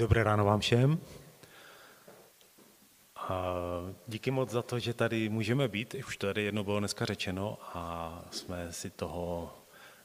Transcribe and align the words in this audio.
Dobré 0.00 0.24
ráno 0.24 0.44
vám 0.44 0.60
všem. 0.60 1.00
A 3.16 3.44
díky 4.06 4.30
moc 4.30 4.50
za 4.50 4.62
to, 4.62 4.78
že 4.78 4.94
tady 4.94 5.28
můžeme 5.28 5.68
být. 5.68 5.94
Už 5.94 6.16
to 6.16 6.26
tady 6.26 6.42
jedno 6.42 6.64
bylo 6.64 6.78
dneska 6.78 7.04
řečeno 7.04 7.58
a 7.62 8.24
jsme 8.30 8.72
si 8.72 8.90
toho 8.90 9.54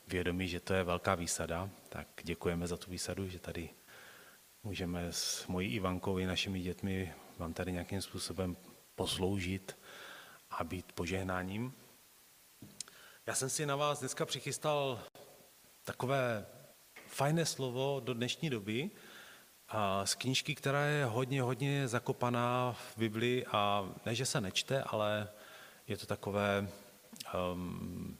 vědomí, 0.07 0.47
že 0.47 0.59
to 0.59 0.73
je 0.73 0.83
velká 0.83 1.15
výsada. 1.15 1.69
Tak 1.89 2.07
děkujeme 2.23 2.67
za 2.67 2.77
tu 2.77 2.91
výsadu, 2.91 3.27
že 3.27 3.39
tady 3.39 3.69
můžeme 4.63 5.07
s 5.11 5.47
mojí 5.47 5.75
Ivankou 5.75 6.17
i 6.17 6.25
našimi 6.25 6.59
dětmi 6.59 7.13
vám 7.37 7.53
tady 7.53 7.71
nějakým 7.71 8.01
způsobem 8.01 8.57
posloužit 8.95 9.77
a 10.49 10.63
být 10.63 10.91
požehnáním. 10.91 11.73
Já 13.27 13.35
jsem 13.35 13.49
si 13.49 13.65
na 13.65 13.75
vás 13.75 13.99
dneska 13.99 14.25
přichystal 14.25 14.99
takové 15.83 16.45
fajné 17.07 17.45
slovo 17.45 18.01
do 18.05 18.13
dnešní 18.13 18.49
doby, 18.49 18.91
a 19.69 20.05
z 20.05 20.15
knížky, 20.15 20.55
která 20.55 20.85
je 20.85 21.05
hodně, 21.05 21.41
hodně 21.41 21.87
zakopaná 21.87 22.71
v 22.71 22.97
Biblii 22.97 23.45
a 23.45 23.89
ne, 24.05 24.15
že 24.15 24.25
se 24.25 24.41
nečte, 24.41 24.83
ale 24.83 25.29
je 25.87 25.97
to 25.97 26.05
takové, 26.05 26.67
um, 27.53 28.17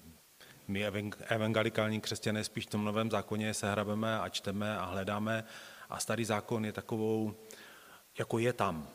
my 0.68 0.86
evangelikální 1.28 2.02
křesťané 2.02 2.44
spíš 2.44 2.66
v 2.66 2.70
tom 2.70 2.86
novém 2.86 3.12
zákoně 3.12 3.54
se 3.54 3.72
hrabeme 3.72 4.20
a 4.20 4.30
čteme 4.30 4.78
a 4.78 4.86
hledáme 4.86 5.44
a 5.90 6.00
starý 6.00 6.26
zákon 6.26 6.66
je 6.66 6.72
takovou, 6.72 7.36
jako 8.20 8.40
je 8.40 8.54
tam. 8.54 8.88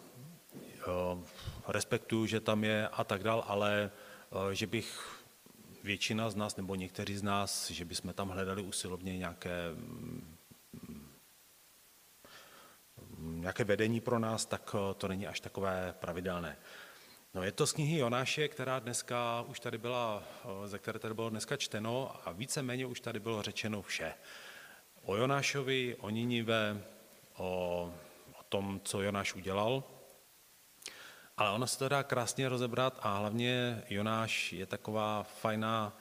Respektuju, 1.69 2.27
že 2.27 2.41
tam 2.41 2.65
je 2.65 2.89
a 2.89 3.05
tak 3.05 3.23
dál, 3.23 3.45
ale 3.47 3.91
že 4.53 4.67
bych 4.67 5.21
většina 5.83 6.31
z 6.31 6.37
nás, 6.37 6.57
nebo 6.57 6.75
někteří 6.75 7.17
z 7.17 7.23
nás, 7.23 7.71
že 7.71 7.85
bychom 7.85 8.13
tam 8.13 8.29
hledali 8.29 8.63
usilovně 8.63 9.19
nějaké 9.19 9.55
nějaké 13.41 13.65
vedení 13.65 14.01
pro 14.01 14.19
nás, 14.19 14.47
tak 14.47 14.75
eh, 14.75 14.95
to 14.95 15.09
není 15.09 15.27
až 15.27 15.41
takové 15.41 15.95
pravidelné. 16.01 16.57
No, 17.35 17.43
je 17.43 17.53
to 17.53 17.67
z 17.67 17.73
knihy 17.73 17.99
Jonáše, 17.99 18.49
která 18.49 18.79
dneska 18.79 19.45
už 19.49 19.61
tady 19.61 19.79
byla, 19.79 20.23
eh, 20.45 20.69
ze 20.69 20.79
které 20.79 20.99
tady 20.99 21.15
bylo 21.15 21.31
dneska 21.31 21.57
čteno 21.57 22.17
a 22.25 22.33
víceméně 22.33 22.87
už 22.87 23.01
tady 23.01 23.21
bylo 23.21 23.43
řečeno 23.43 23.83
vše. 23.83 24.15
O 25.03 25.17
Jonášovi, 25.17 25.97
o 26.01 26.11
Ninive, 26.11 26.83
o, 27.37 27.93
o 28.41 28.43
tom, 28.49 28.81
co 28.85 29.03
Jonáš 29.03 29.35
udělal. 29.35 29.85
Ale 31.37 31.51
ono 31.51 31.67
se 31.67 31.79
to 31.79 31.89
dá 31.89 32.03
krásně 32.03 32.49
rozebrat 32.49 32.99
a 33.03 33.19
hlavně 33.19 33.83
Jonáš 33.91 34.53
je 34.53 34.67
taková 34.67 35.23
fajná, 35.23 35.97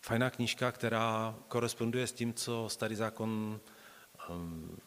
fajná 0.00 0.30
knížka, 0.30 0.72
která 0.72 1.34
koresponduje 1.48 2.06
s 2.06 2.12
tím, 2.12 2.34
co 2.34 2.68
starý 2.68 2.94
zákon 2.94 3.60
um, 4.30 4.78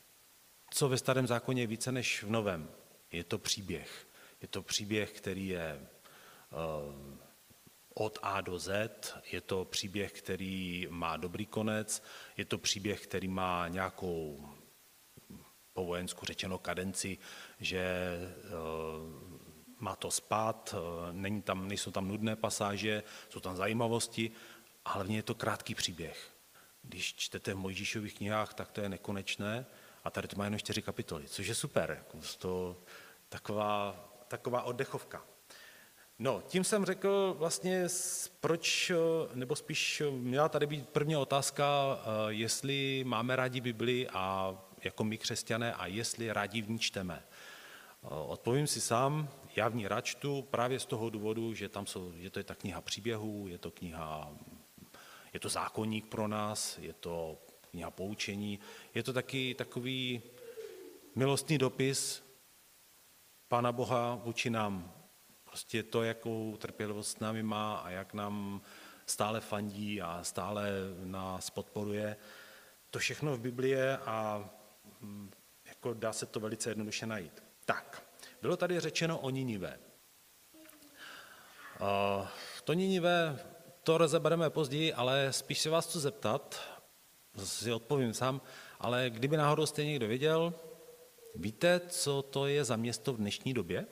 co 0.74 0.90
ve 0.90 0.98
starém 0.98 1.28
zákoně 1.28 1.64
je 1.64 1.68
více 1.68 1.92
než 1.92 2.24
v 2.24 2.30
novém. 2.30 2.70
Je 3.12 3.24
to 3.24 3.38
příběh. 3.38 4.08
Je 4.42 4.48
to 4.48 4.62
příběh, 4.62 5.12
který 5.12 5.48
je 5.48 5.80
eh, 5.80 5.88
od 7.94 8.20
A 8.22 8.42
do 8.42 8.60
Z, 8.60 8.90
je 9.32 9.42
to 9.42 9.66
příběh, 9.66 10.12
který 10.12 10.88
má 10.90 11.18
dobrý 11.18 11.46
konec, 11.46 12.04
je 12.38 12.46
to 12.46 12.58
příběh, 12.58 13.02
který 13.02 13.28
má 13.28 13.68
nějakou 13.68 14.50
po 15.74 15.86
vojensku 15.86 16.26
řečeno 16.26 16.58
kadenci, 16.58 17.18
že 17.60 17.80
eh, 17.80 18.52
má 19.80 19.96
to 19.96 20.12
spát, 20.12 20.76
není 21.12 21.42
tam, 21.42 21.68
nejsou 21.68 21.92
tam 21.92 22.08
nudné 22.08 22.36
pasáže, 22.36 23.04
jsou 23.30 23.40
tam 23.40 23.56
zajímavosti 23.56 24.32
a 24.86 24.92
hlavně 24.92 25.16
je 25.16 25.24
to 25.24 25.36
krátký 25.36 25.76
příběh. 25.76 26.32
Když 26.84 27.16
čtete 27.16 27.54
v 27.54 27.58
Mojžíšových 27.58 28.14
knihách, 28.14 28.54
tak 28.54 28.72
to 28.72 28.82
je 28.82 28.90
nekonečné, 28.90 29.66
a 30.04 30.10
tady 30.10 30.28
to 30.28 30.36
má 30.36 30.44
jenom 30.44 30.60
čtyři 30.60 30.82
kapitoly, 30.82 31.28
což 31.28 31.48
je 31.48 31.56
super. 31.56 31.90
Jako 31.90 32.18
to 32.38 32.78
taková, 33.30 33.96
taková 34.28 34.64
oddechovka. 34.64 35.24
No, 36.20 36.42
tím 36.48 36.64
jsem 36.64 36.86
řekl 36.86 37.36
vlastně, 37.38 37.88
proč, 38.40 38.92
nebo 39.34 39.56
spíš 39.56 40.04
měla 40.10 40.50
tady 40.50 40.68
být 40.68 40.90
první 40.90 41.16
otázka, 41.16 41.66
eh, 42.00 42.06
jestli 42.28 43.04
máme 43.08 43.36
rádi 43.36 43.62
Bibli 43.62 44.08
a 44.10 44.56
jako 44.84 45.04
my 45.04 45.18
křesťané 45.18 45.74
a 45.74 45.86
jestli 45.86 46.34
rádi 46.34 46.62
v 46.62 46.70
ní 46.70 46.80
čteme. 46.80 47.24
Eh, 47.24 48.08
odpovím 48.08 48.68
si 48.68 48.82
sám, 48.82 49.30
já 49.56 49.68
v 49.68 49.76
ní 49.76 49.88
rád 49.88 50.02
čtu 50.02 50.42
právě 50.42 50.80
z 50.80 50.86
toho 50.86 51.10
důvodu, 51.10 51.54
že 51.54 51.70
tam 51.70 51.88
jsou, 51.88 52.14
že 52.16 52.30
to 52.30 52.40
je 52.40 52.44
ta 52.44 52.56
kniha 52.56 52.82
příběhů, 52.82 53.48
je 53.48 53.58
to 53.58 53.72
kniha, 53.72 54.32
je 55.34 55.40
to 55.40 55.50
zákonník 55.50 56.08
pro 56.08 56.28
nás, 56.28 56.78
je 56.78 56.94
to 56.94 57.38
kniha 57.72 57.92
poučení. 57.92 58.60
Je 58.96 59.04
to 59.04 59.14
taky 59.14 59.56
takový 59.56 60.22
milostný 61.16 61.58
dopis 61.58 62.24
Pána 63.48 63.72
Boha 63.72 64.16
vůči 64.24 64.50
nám. 64.50 64.94
Prostě 65.44 65.84
to, 65.84 66.04
jakou 66.04 66.58
trpělivost 66.58 67.12
s 67.12 67.20
námi 67.20 67.44
má 67.44 67.76
a 67.76 67.90
jak 67.90 68.14
nám 68.14 68.62
stále 69.06 69.40
fandí 69.40 70.02
a 70.02 70.24
stále 70.24 70.70
nás 71.04 71.50
podporuje. 71.50 72.18
To 72.90 73.00
všechno 73.00 73.36
v 73.36 73.40
Biblii 73.40 73.72
je 73.72 73.98
a 73.98 74.50
mm, 75.00 75.32
jako 75.66 75.94
dá 75.94 76.14
se 76.14 76.26
to 76.26 76.40
velice 76.40 76.70
jednoduše 76.70 77.06
najít. 77.06 77.44
Tak, 77.66 78.04
bylo 78.42 78.58
tady 78.58 78.80
řečeno 78.80 79.20
o 79.20 79.30
Ninive. 79.30 79.80
To 82.64 82.74
Ninive, 82.74 83.40
to 83.84 83.98
rozebereme 83.98 84.50
později, 84.50 84.94
ale 84.94 85.34
spíš 85.34 85.60
se 85.60 85.70
vás 85.70 85.88
chci 85.88 86.00
zeptat, 86.00 86.62
zase 87.34 87.64
si 87.64 87.74
odpovím 87.74 88.14
sám, 88.14 88.42
ale 88.80 89.10
kdyby 89.10 89.38
náhodou 89.38 89.66
jste 89.66 89.86
někdo 89.86 90.08
věděl, 90.08 90.54
víte, 91.36 91.80
co 91.80 92.22
to 92.22 92.48
je 92.48 92.64
za 92.64 92.76
město 92.76 93.14
v 93.14 93.18
dnešní 93.18 93.54
době? 93.54 93.86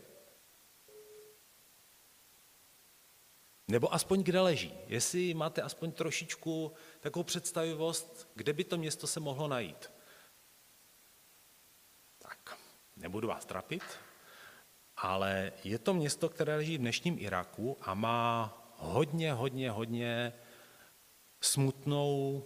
Nebo 3.67 3.93
aspoň 3.93 4.23
kde 4.23 4.39
leží. 4.41 4.73
Jestli 4.87 5.33
máte 5.33 5.61
aspoň 5.61 5.91
trošičku 5.91 6.73
takovou 6.99 7.23
představivost, 7.23 8.29
kde 8.35 8.53
by 8.53 8.63
to 8.63 8.77
město 8.77 9.07
se 9.07 9.19
mohlo 9.19 9.47
najít. 9.47 9.91
Tak, 12.17 12.57
nebudu 12.97 13.27
vás 13.27 13.45
trapit, 13.45 13.83
ale 14.97 15.51
je 15.63 15.79
to 15.79 15.93
město, 15.93 16.29
které 16.29 16.55
leží 16.55 16.77
v 16.77 16.81
dnešním 16.81 17.19
Iraku 17.19 17.77
a 17.81 17.93
má 17.93 18.57
hodně, 18.77 19.33
hodně, 19.33 19.71
hodně 19.71 20.33
smutnou 21.41 22.43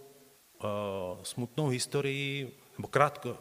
smutnou 1.22 1.68
historii, 1.68 2.58
nebo 2.78 2.88
krátko, 2.88 3.38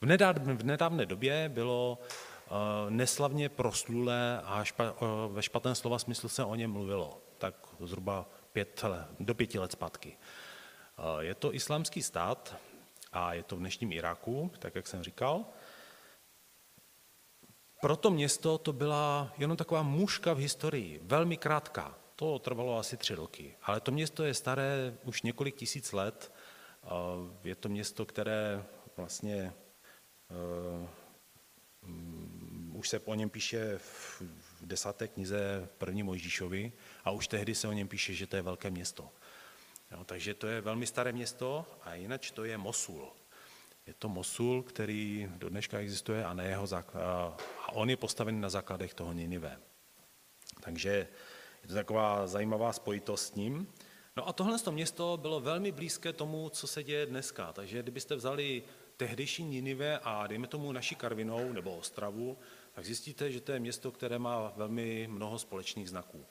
v 0.00 0.06
nedávné, 0.06 0.54
v 0.54 0.64
nedávné 0.64 1.06
době 1.06 1.48
bylo 1.48 1.98
eh, 2.00 2.50
neslavně 2.90 3.48
proslulé 3.48 4.40
a 4.44 4.64
špa, 4.64 4.84
eh, 4.84 5.04
ve 5.28 5.42
špatném 5.42 5.74
slova 5.74 5.98
smyslu 5.98 6.28
se 6.28 6.44
o 6.44 6.54
něm 6.54 6.72
mluvilo, 6.72 7.22
tak 7.38 7.54
zhruba 7.80 8.26
pět, 8.52 8.84
do 9.20 9.34
pěti 9.34 9.58
let 9.58 9.72
zpátky. 9.72 10.16
Je 11.20 11.34
to 11.34 11.54
islámský 11.54 12.02
stát 12.02 12.56
a 13.12 13.34
je 13.34 13.42
to 13.42 13.56
v 13.56 13.58
dnešním 13.58 13.92
Iráku, 13.92 14.50
tak 14.58 14.74
jak 14.74 14.86
jsem 14.86 15.02
říkal. 15.02 15.44
Pro 17.80 17.96
to 17.96 18.10
město 18.10 18.58
to 18.58 18.72
byla 18.72 19.32
jenom 19.38 19.56
taková 19.56 19.82
muška 19.82 20.32
v 20.32 20.38
historii, 20.38 21.00
velmi 21.02 21.36
krátká. 21.36 21.94
To 22.16 22.38
trvalo 22.38 22.78
asi 22.78 22.96
tři 22.96 23.14
roky. 23.14 23.56
Ale 23.62 23.80
to 23.80 23.92
město 23.92 24.24
je 24.24 24.34
staré 24.34 24.94
už 25.04 25.22
několik 25.22 25.56
tisíc 25.56 25.92
let 25.92 26.32
je 27.44 27.54
to 27.54 27.68
město, 27.68 28.06
které 28.06 28.64
vlastně 28.96 29.52
um, 31.82 32.76
už 32.76 32.88
se 32.88 32.98
o 32.98 33.14
něm 33.14 33.30
píše 33.30 33.78
v, 33.78 34.22
desáté 34.62 35.08
knize 35.08 35.68
první 35.78 36.02
Mojžíšovi 36.02 36.72
a 37.04 37.10
už 37.10 37.28
tehdy 37.28 37.54
se 37.54 37.68
o 37.68 37.72
něm 37.72 37.88
píše, 37.88 38.14
že 38.14 38.26
to 38.26 38.36
je 38.36 38.42
velké 38.42 38.70
město. 38.70 39.10
Jo, 39.90 40.04
takže 40.04 40.34
to 40.34 40.46
je 40.46 40.60
velmi 40.60 40.86
staré 40.86 41.12
město 41.12 41.66
a 41.82 41.94
jinak 41.94 42.30
to 42.30 42.44
je 42.44 42.58
Mosul. 42.58 43.08
Je 43.86 43.94
to 43.94 44.08
Mosul, 44.08 44.62
který 44.62 45.28
do 45.36 45.48
dneška 45.48 45.78
existuje 45.78 46.24
a, 46.24 46.34
na 46.34 46.42
jeho 46.42 46.66
základ, 46.66 47.02
a 47.02 47.72
on 47.72 47.90
je 47.90 47.96
postavený 47.96 48.40
na 48.40 48.48
základech 48.48 48.94
toho 48.94 49.12
Ninive. 49.12 49.58
Takže 50.60 51.08
je 51.62 51.68
to 51.68 51.74
taková 51.74 52.26
zajímavá 52.26 52.72
spojitost 52.72 53.26
s 53.26 53.34
ním. 53.34 53.72
No 54.20 54.28
a 54.28 54.32
tohle 54.32 54.58
to 54.58 54.72
město 54.72 55.18
bylo 55.22 55.40
velmi 55.40 55.72
blízké 55.72 56.12
tomu, 56.12 56.48
co 56.48 56.66
se 56.66 56.82
děje 56.82 57.06
dneska. 57.06 57.52
Takže 57.52 57.82
kdybyste 57.82 58.16
vzali 58.16 58.62
tehdejší 58.96 59.44
Ninive 59.44 59.98
a 59.98 60.26
dejme 60.26 60.46
tomu 60.46 60.72
naši 60.72 60.94
Karvinou 60.94 61.52
nebo 61.52 61.76
Ostravu, 61.76 62.38
tak 62.72 62.84
zjistíte, 62.84 63.32
že 63.32 63.40
to 63.40 63.52
je 63.52 63.60
město, 63.60 63.92
které 63.92 64.18
má 64.18 64.52
velmi 64.56 65.08
mnoho 65.10 65.38
společných 65.38 65.88
znaků. 65.88 66.26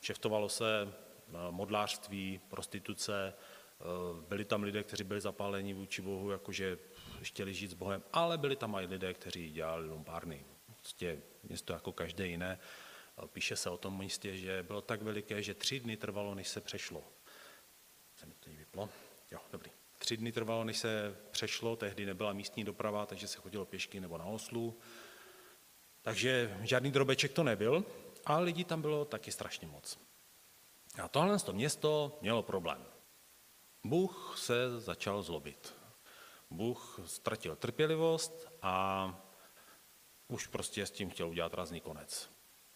Čeftovalo 0.00 0.48
se 0.48 0.88
eh, 0.88 1.32
modlářství, 1.50 2.40
prostituce, 2.48 3.34
eh, 3.34 3.84
byli 4.28 4.44
tam 4.44 4.62
lidé, 4.62 4.82
kteří 4.82 5.04
byli 5.04 5.20
zapáleni 5.20 5.74
vůči 5.74 6.02
Bohu, 6.02 6.30
jakože 6.30 6.78
chtěli 7.22 7.54
žít 7.54 7.70
s 7.70 7.74
Bohem, 7.74 8.02
ale 8.12 8.38
byli 8.38 8.56
tam 8.56 8.74
i 8.74 8.86
lidé, 8.86 9.14
kteří 9.14 9.50
dělali 9.50 9.88
lumpárny. 9.88 10.44
Prostě 10.76 11.18
město 11.42 11.72
jako 11.72 11.92
každé 11.92 12.26
jiné. 12.26 12.58
Píše 13.26 13.56
se 13.56 13.70
o 13.70 13.76
tom 13.76 13.98
místě, 13.98 14.36
že 14.36 14.62
bylo 14.62 14.80
tak 14.80 15.02
veliké, 15.02 15.42
že 15.42 15.54
tři 15.54 15.80
dny 15.80 15.96
trvalo, 15.96 16.34
než 16.34 16.48
se 16.48 16.60
přešlo. 16.60 17.04
Se 18.16 18.26
mi 18.26 18.34
to 18.34 18.50
vyplo? 18.50 18.88
Jo, 19.30 19.40
dobrý. 19.52 19.70
tři 19.98 20.16
dny 20.16 20.32
trvalo, 20.32 20.64
než 20.64 20.78
se 20.78 21.16
přešlo, 21.30 21.76
tehdy 21.76 22.06
nebyla 22.06 22.32
místní 22.32 22.64
doprava, 22.64 23.06
takže 23.06 23.28
se 23.28 23.38
chodilo 23.38 23.64
pěšky 23.64 24.00
nebo 24.00 24.18
na 24.18 24.24
oslu. 24.24 24.78
Takže 26.02 26.58
žádný 26.62 26.90
drobeček 26.90 27.32
to 27.32 27.42
nebyl, 27.42 27.84
ale 28.26 28.44
lidí 28.44 28.64
tam 28.64 28.82
bylo 28.82 29.04
taky 29.04 29.32
strašně 29.32 29.66
moc. 29.66 29.98
A 31.02 31.08
tohle 31.08 31.38
to 31.38 31.52
město 31.52 32.18
mělo 32.20 32.42
problém. 32.42 32.86
Bůh 33.84 34.34
se 34.38 34.80
začal 34.80 35.22
zlobit. 35.22 35.74
Bůh 36.50 37.00
ztratil 37.06 37.56
trpělivost 37.56 38.48
a 38.62 39.14
už 40.28 40.46
prostě 40.46 40.86
s 40.86 40.90
tím 40.90 41.10
chtěl 41.10 41.28
udělat 41.28 41.54
razný 41.54 41.80
konec. 41.80 42.30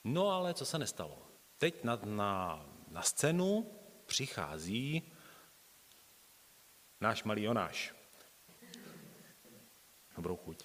No 0.04 0.30
ale 0.30 0.54
co 0.54 0.66
se 0.66 0.78
nestalo? 0.78 1.22
Teď 1.58 1.84
na, 1.84 2.00
na, 2.04 2.66
na 2.88 3.02
scénu 3.02 3.70
přichází 4.06 5.12
náš 7.00 7.24
malý 7.24 7.42
Jonáš. 7.42 7.94
Dobrou 10.16 10.36
chuť. 10.36 10.64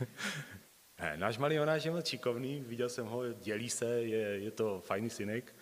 ne, 1.00 1.16
náš 1.16 1.38
malý 1.38 1.54
Jonáš 1.54 1.84
je 1.84 1.90
moc 1.90 2.06
šikovný, 2.06 2.60
viděl 2.60 2.88
jsem 2.88 3.06
ho, 3.06 3.32
dělí 3.32 3.70
se, 3.70 3.86
je, 3.86 4.38
je 4.38 4.50
to 4.50 4.80
fajný 4.80 5.10
synek, 5.10 5.54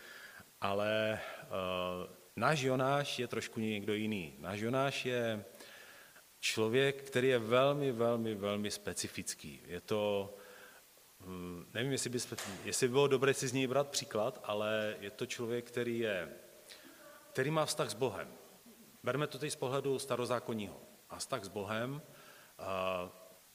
ale 0.60 1.20
uh, 1.44 2.14
náš 2.36 2.60
Jonáš 2.60 3.18
je 3.18 3.28
trošku 3.28 3.60
někdo 3.60 3.94
jiný. 3.94 4.36
Náš 4.38 4.60
Jonáš 4.60 5.06
je 5.06 5.44
člověk, 6.40 7.02
který 7.02 7.28
je 7.28 7.38
velmi, 7.38 7.92
velmi, 7.92 8.34
velmi 8.34 8.70
specifický. 8.70 9.62
Je 9.66 9.80
to, 9.80 10.34
hm, 11.20 11.70
nevím, 11.74 11.92
jestli 11.92 12.10
by, 12.10 12.18
jestli 12.64 12.88
by 12.88 12.92
bylo 12.92 13.08
dobré 13.08 13.34
si 13.34 13.48
z 13.48 13.52
něj 13.52 13.66
brát 13.66 13.88
příklad, 13.88 14.40
ale 14.44 14.96
je 15.00 15.10
to 15.10 15.26
člověk, 15.26 15.64
který, 15.64 15.98
je, 15.98 16.28
který 17.32 17.50
má 17.50 17.66
vztah 17.66 17.90
s 17.90 17.94
Bohem. 17.94 18.28
Berme 19.02 19.26
to 19.26 19.38
teď 19.38 19.52
z 19.52 19.56
pohledu 19.56 19.98
starozákonního. 19.98 20.80
A 21.10 21.16
vztah 21.18 21.44
s 21.44 21.48
Bohem, 21.48 22.02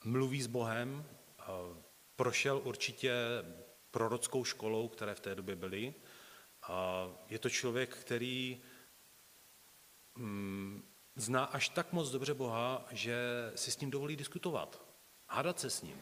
mluví 0.03 0.41
s 0.41 0.47
Bohem, 0.47 1.05
prošel 2.15 2.61
určitě 2.63 3.13
prorockou 3.91 4.43
školou, 4.43 4.87
které 4.87 5.15
v 5.15 5.19
té 5.19 5.35
době 5.35 5.55
byly. 5.55 5.93
Je 7.29 7.39
to 7.39 7.49
člověk, 7.49 7.97
který 7.97 8.61
hm, 10.17 10.83
zná 11.15 11.43
až 11.43 11.69
tak 11.69 11.93
moc 11.93 12.09
dobře 12.09 12.33
Boha, 12.33 12.85
že 12.91 13.17
si 13.55 13.71
s 13.71 13.79
ním 13.79 13.91
dovolí 13.91 14.15
diskutovat, 14.15 14.81
hádat 15.29 15.59
se 15.59 15.69
s 15.69 15.81
ním. 15.81 16.01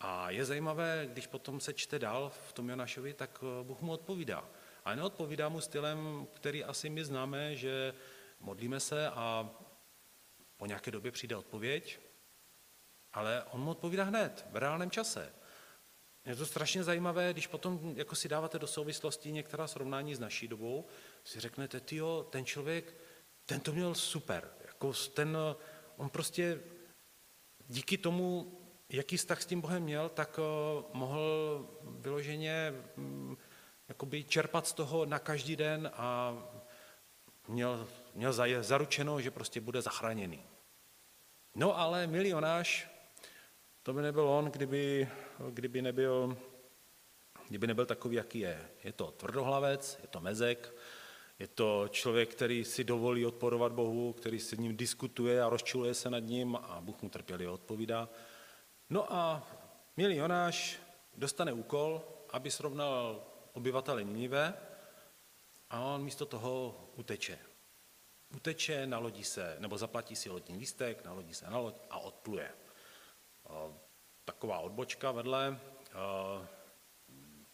A 0.00 0.30
je 0.30 0.44
zajímavé, 0.44 1.08
když 1.12 1.26
potom 1.26 1.60
se 1.60 1.72
čte 1.72 1.98
dál 1.98 2.32
v 2.48 2.52
tom 2.52 2.70
Jonášovi, 2.70 3.14
tak 3.14 3.38
eh, 3.42 3.64
Bůh 3.64 3.80
mu 3.80 3.92
odpovídá. 3.92 4.48
A 4.84 4.94
neodpovídá 4.94 5.48
mu 5.48 5.60
stylem, 5.60 6.26
který 6.32 6.64
asi 6.64 6.88
my 6.88 7.04
známe, 7.04 7.56
že 7.56 7.94
modlíme 8.40 8.80
se 8.80 9.08
a 9.08 9.50
po 10.56 10.66
nějaké 10.66 10.90
době 10.90 11.12
přijde 11.12 11.36
odpověď, 11.36 12.00
ale 13.12 13.44
on 13.50 13.60
mu 13.60 13.70
odpovídá 13.70 14.04
hned, 14.04 14.46
v 14.50 14.56
reálném 14.56 14.90
čase. 14.90 15.32
Je 16.24 16.36
to 16.36 16.46
strašně 16.46 16.84
zajímavé, 16.84 17.32
když 17.32 17.46
potom 17.46 17.94
jako 17.96 18.14
si 18.14 18.28
dáváte 18.28 18.58
do 18.58 18.66
souvislosti 18.66 19.32
některá 19.32 19.66
srovnání 19.66 20.14
s 20.14 20.20
naší 20.20 20.48
dobou, 20.48 20.86
si 21.24 21.40
řeknete, 21.40 21.80
tyjo, 21.80 22.26
ten 22.30 22.44
člověk 22.44 22.94
ten 23.46 23.60
to 23.60 23.72
měl 23.72 23.94
super. 23.94 24.50
Jako 24.66 24.92
ten, 25.14 25.38
on 25.96 26.08
prostě 26.08 26.60
díky 27.68 27.98
tomu, 27.98 28.58
jaký 28.88 29.16
vztah 29.16 29.42
s 29.42 29.46
tím 29.46 29.60
Bohem 29.60 29.82
měl, 29.82 30.08
tak 30.08 30.38
eh, 30.38 30.82
mohl 30.92 31.66
vyloženě 31.82 32.74
mm, 32.96 33.36
jakoby 33.88 34.24
čerpat 34.24 34.66
z 34.66 34.72
toho 34.72 35.06
na 35.06 35.18
každý 35.18 35.56
den 35.56 35.90
a 35.94 36.38
měl, 37.48 37.88
měl 38.14 38.32
zaručeno, 38.60 39.20
že 39.20 39.30
prostě 39.30 39.60
bude 39.60 39.82
zachráněný. 39.82 40.42
No 41.54 41.78
ale 41.78 42.06
milionář, 42.06 42.88
to 43.82 43.92
by 43.92 44.02
nebyl 44.02 44.28
on, 44.28 44.44
kdyby, 44.44 45.08
kdyby, 45.50 45.82
nebyl, 45.82 46.36
kdyby 47.48 47.66
nebyl 47.66 47.86
takový, 47.86 48.16
jaký 48.16 48.38
je. 48.38 48.68
Je 48.84 48.92
to 48.92 49.10
tvrdohlavec, 49.10 49.98
je 50.02 50.08
to 50.08 50.20
mezek, 50.20 50.74
je 51.38 51.48
to 51.48 51.88
člověk, 51.88 52.30
který 52.34 52.64
si 52.64 52.84
dovolí 52.84 53.26
odporovat 53.26 53.72
Bohu, 53.72 54.12
který 54.12 54.40
se 54.40 54.56
ním 54.56 54.76
diskutuje 54.76 55.42
a 55.42 55.48
rozčuluje 55.48 55.94
se 55.94 56.10
nad 56.10 56.18
ním 56.18 56.56
a 56.56 56.80
Bůh 56.80 57.02
mu 57.02 57.08
trpělivě 57.08 57.50
odpovídá. 57.50 58.08
No 58.90 59.12
a 59.12 59.42
milý 59.96 60.16
Jonáš 60.16 60.78
dostane 61.14 61.52
úkol, 61.52 62.02
aby 62.30 62.50
srovnal 62.50 63.24
obyvatele 63.52 64.04
Ninive 64.04 64.54
a 65.70 65.80
on 65.80 66.04
místo 66.04 66.26
toho 66.26 66.74
uteče. 66.96 67.38
Uteče, 68.36 68.86
nalodí 68.86 69.24
se, 69.24 69.56
nebo 69.58 69.78
zaplatí 69.78 70.16
si 70.16 70.30
lodní 70.30 70.56
lístek, 70.56 71.04
nalodí 71.04 71.34
se 71.34 71.50
na 71.50 71.58
loď 71.58 71.74
a 71.90 71.98
odpluje. 71.98 72.50
Taková 74.24 74.58
odbočka 74.58 75.12
vedle. 75.12 75.58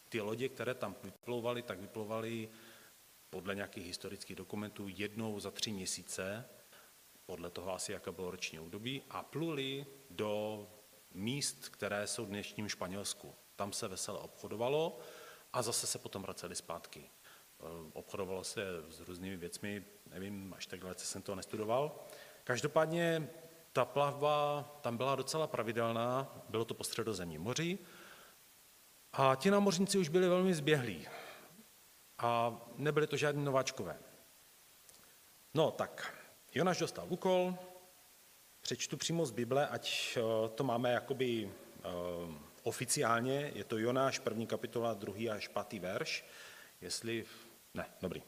Ty 0.08 0.20
lodě, 0.20 0.49
které 0.49 0.75
tam 0.75 0.96
vyplouvaly, 1.02 1.62
tak 1.62 1.81
vyplouvaly 1.81 2.49
podle 3.31 3.55
nějakých 3.55 3.87
historických 3.87 4.37
dokumentů 4.37 4.88
jednou 4.88 5.40
za 5.40 5.50
tři 5.50 5.73
měsíce, 5.73 6.44
podle 7.26 7.50
toho 7.50 7.75
asi, 7.75 7.93
jaké 7.93 8.12
bylo 8.12 8.31
roční 8.31 8.61
období, 8.61 9.02
a 9.11 9.23
pluli 9.23 9.87
do 10.11 10.69
míst, 11.14 11.69
které 11.69 12.06
jsou 12.06 12.25
v 12.25 12.29
dnešním 12.29 12.69
Španělsku. 12.69 13.35
Tam 13.56 13.73
se 13.73 13.88
vesele 13.88 14.19
obchodovalo 14.19 14.99
a 15.53 15.62
zase 15.62 15.87
se 15.87 15.99
potom 15.99 16.23
vraceli 16.23 16.56
zpátky. 16.56 17.11
Eh, 17.61 17.64
obchodovalo 17.93 18.44
se 18.44 18.64
s 18.88 19.00
různými 19.00 19.37
věcmi, 19.37 19.85
nevím, 20.11 20.55
až 20.56 20.67
takhle 20.67 20.94
jsem 20.99 21.23
to 21.23 21.35
nestudoval. 21.35 22.00
Každopádně 22.44 23.31
ta 23.73 23.85
plavba 23.85 24.64
tam 24.81 24.97
byla 24.97 25.17
docela 25.17 25.47
pravidelná, 25.47 26.35
bylo 26.49 26.64
to 26.64 26.75
po 26.75 26.85
středozemním 26.85 27.43
moři 27.43 27.79
a 29.12 29.35
ti 29.35 29.50
námořníci 29.50 29.99
už 29.99 30.09
byli 30.09 30.29
velmi 30.29 30.55
zběhlí 30.55 31.09
a 32.19 32.61
nebyly 32.76 33.06
to 33.06 33.17
žádní 33.17 33.44
nováčkové. 33.44 33.99
No 35.55 35.70
tak, 35.70 36.14
Jonáš 36.55 36.79
dostal 36.79 37.06
úkol, 37.09 37.59
přečtu 38.62 38.97
přímo 38.97 39.26
z 39.26 39.31
Bible, 39.31 39.69
ať 39.69 40.17
eh, 40.17 40.49
to 40.55 40.64
máme 40.64 40.93
jakoby 40.93 41.44
uh, 41.44 42.35
oficiálně, 42.62 43.53
je 43.55 43.64
to 43.64 43.79
Jonáš, 43.79 44.19
první 44.19 44.47
kapitola, 44.47 44.94
druhý 44.94 45.31
až 45.31 45.49
pátý 45.49 45.79
verš, 45.79 46.25
jestli, 46.81 47.25
ne, 47.75 47.87
dobrý. 48.00 48.23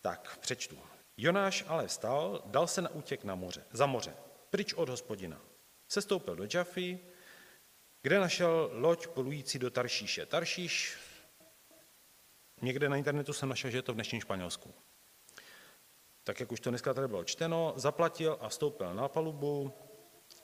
Tak, 0.00 0.38
přečtu. 0.40 0.78
Jonáš 1.16 1.64
ale 1.68 1.86
vstal, 1.86 2.42
dal 2.46 2.66
se 2.66 2.82
na 2.82 2.90
útěk 2.90 3.24
na 3.24 3.34
moře, 3.34 3.64
za 3.72 3.86
moře, 3.86 4.16
pryč 4.50 4.72
od 4.74 4.88
hospodina. 4.88 5.40
Sestoupil 5.88 6.36
do 6.36 6.46
Jafy, 6.54 6.98
kde 8.02 8.18
našel 8.18 8.70
loď 8.72 9.06
polující 9.06 9.58
do 9.58 9.70
Taršíše. 9.70 10.26
Taršíš 10.26 10.96
Někde 12.62 12.88
na 12.88 12.96
internetu 12.96 13.32
jsem 13.32 13.48
našel, 13.48 13.70
že 13.70 13.78
je 13.78 13.82
to 13.82 13.92
v 13.92 13.94
dnešním 13.94 14.20
Španělsku. 14.20 14.74
Tak 16.26 16.40
jak 16.40 16.52
už 16.52 16.60
to 16.60 16.70
dneska 16.70 16.94
tady 16.94 17.08
bylo 17.08 17.24
čteno, 17.24 17.72
zaplatil 17.76 18.38
a 18.40 18.48
vstoupil 18.48 18.94
na 18.94 19.08
palubu, 19.08 19.72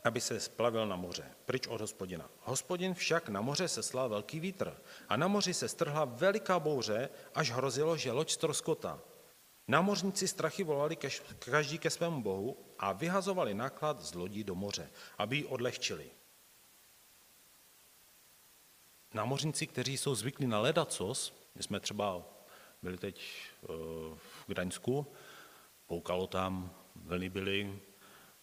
aby 0.05 0.21
se 0.21 0.41
splavil 0.41 0.87
na 0.87 0.97
moře, 0.97 1.25
pryč 1.45 1.67
od 1.67 1.81
hospodina. 1.81 2.31
Hospodin 2.41 2.95
však 2.95 3.29
na 3.29 3.41
moře 3.41 3.69
seslal 3.69 4.09
velký 4.09 4.41
vítr 4.41 4.77
a 5.09 5.17
na 5.17 5.29
moři 5.29 5.55
se 5.55 5.69
strhla 5.69 6.05
veliká 6.05 6.59
bouře, 6.59 7.09
až 7.35 7.51
hrozilo, 7.51 7.97
že 7.97 8.13
loď 8.13 8.31
stroskota. 8.31 9.01
Námořníci 9.69 10.29
strachy 10.29 10.65
volali 10.65 10.97
každý 11.39 11.79
ke 11.79 11.91
svému 11.91 12.23
bohu 12.23 12.57
a 12.79 12.93
vyhazovali 12.93 13.55
náklad 13.55 14.01
z 14.01 14.15
lodí 14.15 14.45
do 14.45 14.55
moře, 14.55 14.91
aby 15.19 15.37
ji 15.37 15.45
odlehčili. 15.45 16.11
Námořníci, 19.15 19.67
kteří 19.67 19.97
jsou 19.97 20.15
zvyklí 20.15 20.47
na 20.47 20.61
ledacos, 20.61 21.33
my 21.55 21.63
jsme 21.63 21.81
třeba 21.81 22.23
byli 22.83 22.99
teď 22.99 23.23
eh, 23.23 23.67
v 24.17 24.45
Gdaňsku, 24.47 25.07
poukalo 25.93 26.27
tam, 26.27 26.71
vlny 26.97 27.29
byly, 27.29 27.79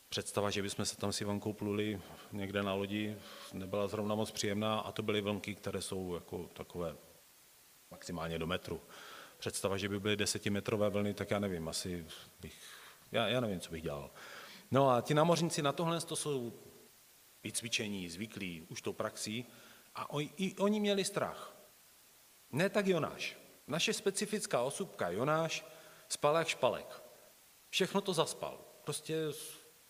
představa, 0.09 0.49
že 0.49 0.61
bychom 0.61 0.85
se 0.85 0.97
tam 0.97 1.13
s 1.13 1.21
Ivankou 1.21 1.53
pluli 1.53 2.01
někde 2.31 2.63
na 2.63 2.73
lodi, 2.73 3.17
nebyla 3.53 3.87
zrovna 3.87 4.15
moc 4.15 4.31
příjemná 4.31 4.79
a 4.79 4.91
to 4.91 5.01
byly 5.01 5.21
vlnky, 5.21 5.55
které 5.55 5.81
jsou 5.81 6.13
jako 6.13 6.49
takové 6.53 6.95
maximálně 7.91 8.39
do 8.39 8.47
metru. 8.47 8.81
Představa, 9.37 9.77
že 9.77 9.89
by 9.89 9.99
byly 9.99 10.15
desetimetrové 10.15 10.89
vlny, 10.89 11.13
tak 11.13 11.31
já 11.31 11.39
nevím, 11.39 11.67
asi 11.67 12.05
bych, 12.39 12.53
já, 13.11 13.27
já 13.27 13.39
nevím, 13.39 13.59
co 13.59 13.71
bych 13.71 13.83
dělal. 13.83 14.11
No 14.71 14.89
a 14.89 15.01
ti 15.01 15.13
námořníci 15.13 15.61
na 15.61 15.71
tohle 15.71 16.01
to 16.01 16.15
jsou 16.15 16.53
vycvičení, 17.43 18.09
zvyklí 18.09 18.67
už 18.69 18.81
tou 18.81 18.93
praxí 18.93 19.45
a 19.95 20.09
oni, 20.09 20.29
i 20.37 20.55
oni 20.55 20.79
měli 20.79 21.05
strach. 21.05 21.55
Ne 22.51 22.69
tak 22.69 22.87
Jonáš. 22.87 23.37
Naše 23.67 23.93
specifická 23.93 24.61
osůbka 24.61 25.09
Jonáš 25.09 25.65
spal 26.09 26.35
jak 26.35 26.47
špalek. 26.47 27.08
Všechno 27.69 28.01
to 28.01 28.13
zaspal. 28.13 28.57
Prostě 28.83 29.15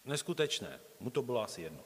neskutečné. 0.05 0.79
Mu 1.00 1.09
to 1.09 1.21
bylo 1.21 1.41
asi 1.41 1.62
jedno. 1.62 1.83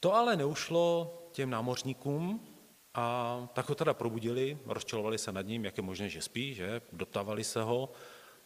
To 0.00 0.14
ale 0.14 0.36
neušlo 0.36 1.14
těm 1.32 1.50
námořníkům 1.50 2.48
a 2.94 3.48
tak 3.52 3.68
ho 3.68 3.74
teda 3.74 3.94
probudili, 3.94 4.58
rozčelovali 4.66 5.18
se 5.18 5.32
nad 5.32 5.46
ním, 5.46 5.64
jak 5.64 5.76
je 5.76 5.82
možné, 5.82 6.08
že 6.08 6.22
spí, 6.22 6.54
že? 6.54 6.82
Doptávali 6.92 7.44
se 7.44 7.62
ho. 7.62 7.92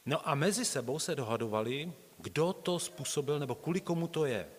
No 0.06 0.28
a 0.28 0.34
mezi 0.34 0.64
sebou 0.64 0.98
se 0.98 1.14
dohadovali, 1.14 1.92
kdo 2.18 2.52
to 2.52 2.78
způsobil 2.78 3.38
nebo 3.38 3.54
kvůli 3.54 3.80
komu 3.80 4.08
to 4.08 4.24
je. 4.24 4.50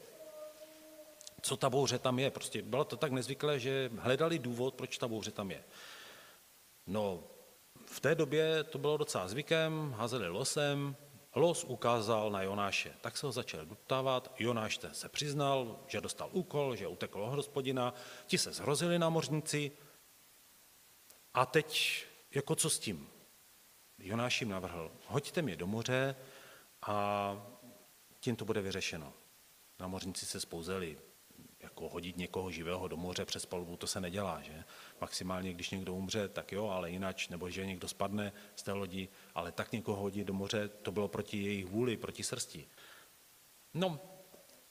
Co 1.42 1.58
ta 1.58 1.70
bouře 1.70 2.00
tam 2.00 2.20
je. 2.20 2.32
Prostě 2.32 2.62
bylo 2.62 2.86
to 2.86 2.98
tak 2.98 3.12
nezvyklé, 3.12 3.60
že 3.60 3.92
hledali 3.98 4.40
důvod, 4.40 4.76
proč 4.76 4.98
ta 4.98 5.08
bouře 5.08 5.32
tam 5.32 5.52
je. 5.52 5.64
No, 6.88 7.24
v 7.86 8.00
té 8.00 8.16
době 8.16 8.64
to 8.64 8.78
bylo 8.78 8.98
docela 8.98 9.28
zvykem, 9.28 9.96
házeli 9.98 10.28
losem, 10.28 10.96
los 11.36 11.64
ukázal 11.64 12.32
na 12.32 12.42
Jonáše. 12.42 12.94
Tak 13.02 13.18
se 13.18 13.26
ho 13.26 13.32
začal 13.32 13.66
doptávat, 13.66 14.34
Jonáš 14.40 14.80
se 14.92 15.10
přiznal, 15.10 15.80
že 15.88 16.02
dostal 16.02 16.30
úkol, 16.32 16.76
že 16.76 16.88
utekl 16.88 17.22
od 17.22 17.36
hospodina, 17.36 17.94
ti 18.26 18.38
se 18.38 18.54
zhrozili 18.54 19.00
námořníci 19.00 19.72
a 21.34 21.46
teď 21.46 22.06
jako 22.32 22.56
co 22.56 22.70
s 22.70 22.80
tím? 22.80 23.10
Jonáš 23.98 24.42
jim 24.42 24.50
navrhl, 24.50 24.92
hoďte 25.08 25.42
mě 25.42 25.56
do 25.56 25.68
moře 25.68 26.16
a 26.82 27.36
tím 28.20 28.36
to 28.36 28.46
bude 28.46 28.62
vyřešeno. 28.62 29.14
Námořníci 29.80 30.26
se 30.26 30.40
spouzeli, 30.40 30.98
jako 31.60 31.90
hodit 31.90 32.18
někoho 32.18 32.52
živého 32.52 32.88
do 32.88 32.98
moře 32.98 33.26
přes 33.26 33.46
palubu, 33.46 33.78
to 33.78 33.88
se 33.88 34.02
nedělá, 34.02 34.42
že? 34.42 34.64
Maximálně, 35.02 35.54
když 35.54 35.70
někdo 35.70 35.94
umře, 35.94 36.28
tak 36.28 36.52
jo, 36.52 36.68
ale 36.68 36.92
jinak, 36.92 37.30
nebo 37.30 37.50
že 37.50 37.66
někdo 37.66 37.88
spadne 37.88 38.34
z 38.56 38.64
té 38.64 38.72
lodi, 38.72 39.10
ale 39.40 39.52
tak 39.52 39.72
někoho 39.72 40.02
hodit 40.02 40.28
do 40.28 40.34
moře, 40.34 40.68
to 40.68 40.92
bylo 40.92 41.08
proti 41.08 41.44
jejich 41.44 41.66
vůli, 41.66 41.98
proti 41.98 42.24
srsti. 42.24 42.68
No, 43.74 44.00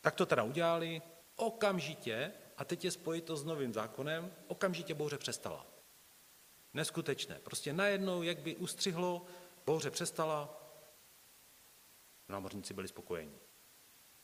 tak 0.00 0.14
to 0.14 0.26
teda 0.26 0.42
udělali, 0.42 1.02
okamžitě, 1.37 2.32
a 2.56 2.64
teď 2.64 2.84
je 2.84 2.90
spojito 2.90 3.37
s 3.37 3.44
novým 3.44 3.72
zákonem, 3.72 4.32
okamžitě 4.46 4.94
bouře 4.94 5.18
přestala. 5.18 5.66
Neskutečné. 6.75 7.40
Prostě 7.42 7.72
najednou, 7.72 8.22
jak 8.22 8.38
by 8.38 8.56
ustřihlo, 8.56 9.25
bouře 9.66 9.90
přestala, 9.90 10.62
námořníci 12.28 12.75
byli 12.75 12.88
spokojení. 12.88 13.38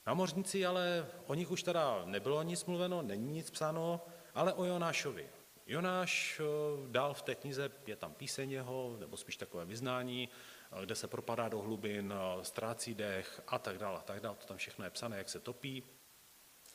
Námořníci 0.07 0.67
ale, 0.67 1.11
o 1.27 1.35
nich 1.35 1.51
už 1.51 1.63
teda 1.63 2.05
nebylo 2.05 2.43
nic 2.43 2.65
mluveno, 2.65 3.03
není 3.03 3.33
nic 3.33 3.51
psáno, 3.51 4.01
ale 4.35 4.53
o 4.53 4.65
Jonášovi. 4.65 5.29
Jonáš 5.67 6.41
eh, 6.41 6.45
dál 6.89 7.15
v 7.15 7.23
té 7.23 7.35
knize, 7.35 7.71
je 7.87 7.97
tam 7.97 8.15
píseň 8.15 8.51
jeho, 8.51 8.97
nebo 9.01 9.17
spíš 9.17 9.37
takové 9.37 9.65
vyznání, 9.65 10.29
eh, 10.73 10.85
kde 10.85 10.95
se 10.95 11.09
propadá 11.09 11.49
do 11.49 11.59
hlubin, 11.59 12.15
eh, 12.17 12.45
ztrácí 12.45 12.95
dech 12.95 13.41
a 13.47 13.59
tak 13.59 13.79
dále, 13.79 13.99
a 13.99 14.03
tak 14.03 14.21
dále. 14.21 14.37
To 14.37 14.47
tam 14.47 14.57
všechno 14.57 14.85
je 14.85 14.91
psané, 14.91 15.19
jak 15.19 15.29
se 15.29 15.41
topí, 15.41 15.83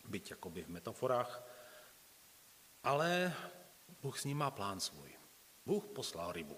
byť 0.06 0.32
jakoby 0.32 0.64
v 0.64 0.68
metaforách. 0.68 1.44
Ale 2.84 3.34
Bůh 4.02 4.20
s 4.20 4.26
ním 4.26 4.38
má 4.38 4.52
plán 4.52 4.80
svůj. 4.80 5.14
Bůh 5.66 5.86
poslal 5.86 6.32
rybu. 6.32 6.58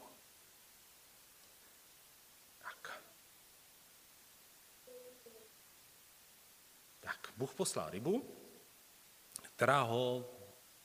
Tak. 2.60 3.04
Tak, 7.00 7.34
Bůh 7.38 7.54
poslal 7.54 7.90
rybu, 7.90 8.38
která 9.42 9.82
ho, 9.82 10.30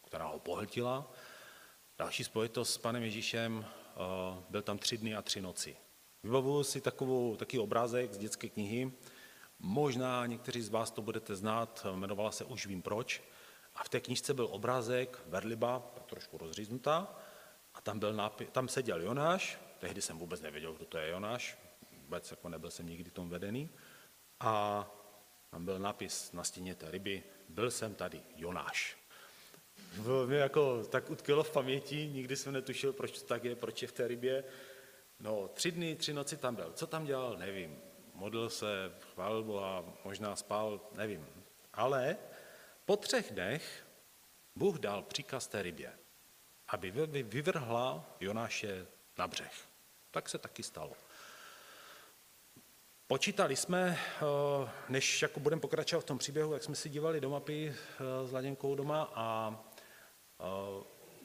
která 0.07 0.26
ho 0.26 0.38
pohltila. 0.38 1.12
Další 1.99 2.25
spojitost 2.25 2.75
s 2.75 2.79
panem 2.79 3.03
Ježíšem, 3.03 3.65
eh, 3.65 4.43
byl 4.49 4.62
tam 4.62 4.79
tři 4.79 4.99
dny 4.99 5.15
a 5.15 5.23
tři 5.23 5.41
noci. 5.41 5.76
Vybavuju 6.23 6.65
si 6.65 6.81
takovou, 6.81 7.37
takový 7.37 7.59
obrázek 7.59 8.15
z 8.15 8.19
dětské 8.19 8.49
knihy, 8.49 8.93
možná 9.59 10.26
někteří 10.26 10.62
z 10.62 10.69
vás 10.69 10.91
to 10.91 11.03
budete 11.03 11.37
znát, 11.37 11.87
jmenovala 11.93 12.33
se 12.33 12.45
Už 12.45 12.67
vím 12.67 12.83
proč, 12.83 13.23
a 13.75 13.85
v 13.85 13.88
té 13.88 14.00
knižce 14.00 14.35
byl 14.35 14.49
obrázek 14.50 15.23
Verliba, 15.26 15.95
trošku 16.07 16.38
rozříznutá, 16.38 17.17
a 17.75 17.81
tam, 17.81 17.99
byl 17.99 18.12
nápis, 18.12 18.49
tam 18.53 18.69
seděl 18.69 19.03
Jonáš, 19.03 19.59
tehdy 19.79 20.03
jsem 20.03 20.19
vůbec 20.19 20.41
nevěděl, 20.41 20.73
kdo 20.73 20.85
to 20.85 20.99
je 20.99 21.11
Jonáš, 21.11 21.59
vůbec 22.03 22.31
jako 22.31 22.49
nebyl 22.49 22.71
jsem 22.71 22.88
nikdy 22.88 23.11
tom 23.11 23.29
vedený, 23.29 23.71
a 24.41 24.87
tam 25.50 25.65
byl 25.65 25.79
nápis 25.79 26.33
na 26.33 26.45
stěně 26.45 26.75
té 26.75 26.91
ryby, 26.91 27.23
byl 27.49 27.71
jsem 27.71 27.95
tady 27.95 28.23
Jonáš. 28.37 29.06
Bylo 29.97 30.26
mi 30.26 30.37
jako 30.37 30.85
tak 30.85 31.11
utkvělo 31.11 31.43
v 31.43 31.50
paměti, 31.50 32.09
nikdy 32.12 32.37
jsem 32.37 32.53
netušil, 32.53 32.93
proč 32.93 33.21
to 33.21 33.26
tak 33.26 33.45
je, 33.45 33.57
proč 33.57 33.83
je 33.83 33.88
v 33.88 33.93
té 33.93 34.09
rybě. 34.09 34.45
No, 35.21 35.49
tři 35.49 35.73
dny, 35.73 35.97
tři 35.97 36.12
noci 36.12 36.37
tam 36.37 36.55
byl. 36.55 36.73
Co 36.73 36.87
tam 36.87 37.05
dělal, 37.05 37.37
nevím. 37.37 37.79
Modlil 38.15 38.50
se, 38.50 38.93
chválil 39.15 39.43
Boha, 39.43 39.85
možná 40.05 40.37
spal, 40.37 40.81
nevím. 40.93 41.26
Ale 41.75 42.17
po 42.85 42.97
třech 42.97 43.33
dnech 43.33 43.87
Bůh 44.57 44.79
dal 44.79 45.03
příkaz 45.03 45.47
té 45.47 45.62
rybě, 45.62 45.93
aby 46.69 46.91
vyvrhla 47.23 48.17
Jonáše 48.21 48.87
na 49.19 49.29
břeh. 49.29 49.53
Tak 50.11 50.29
se 50.29 50.38
taky 50.38 50.62
stalo. 50.62 50.93
Počítali 53.07 53.57
jsme, 53.57 53.99
eh, 53.99 54.71
než 54.88 55.23
jako 55.23 55.41
budeme 55.41 55.61
pokračovat 55.61 56.00
v 56.00 56.05
tom 56.05 56.19
příběhu, 56.19 56.53
jak 56.53 56.62
jsme 56.62 56.75
si 56.75 56.88
dívali 56.88 57.21
do 57.21 57.31
mapy 57.31 57.75
eh, 57.75 58.29
s 58.29 58.33
Laděnkou 58.33 58.75
doma 58.75 59.12
a 59.15 59.57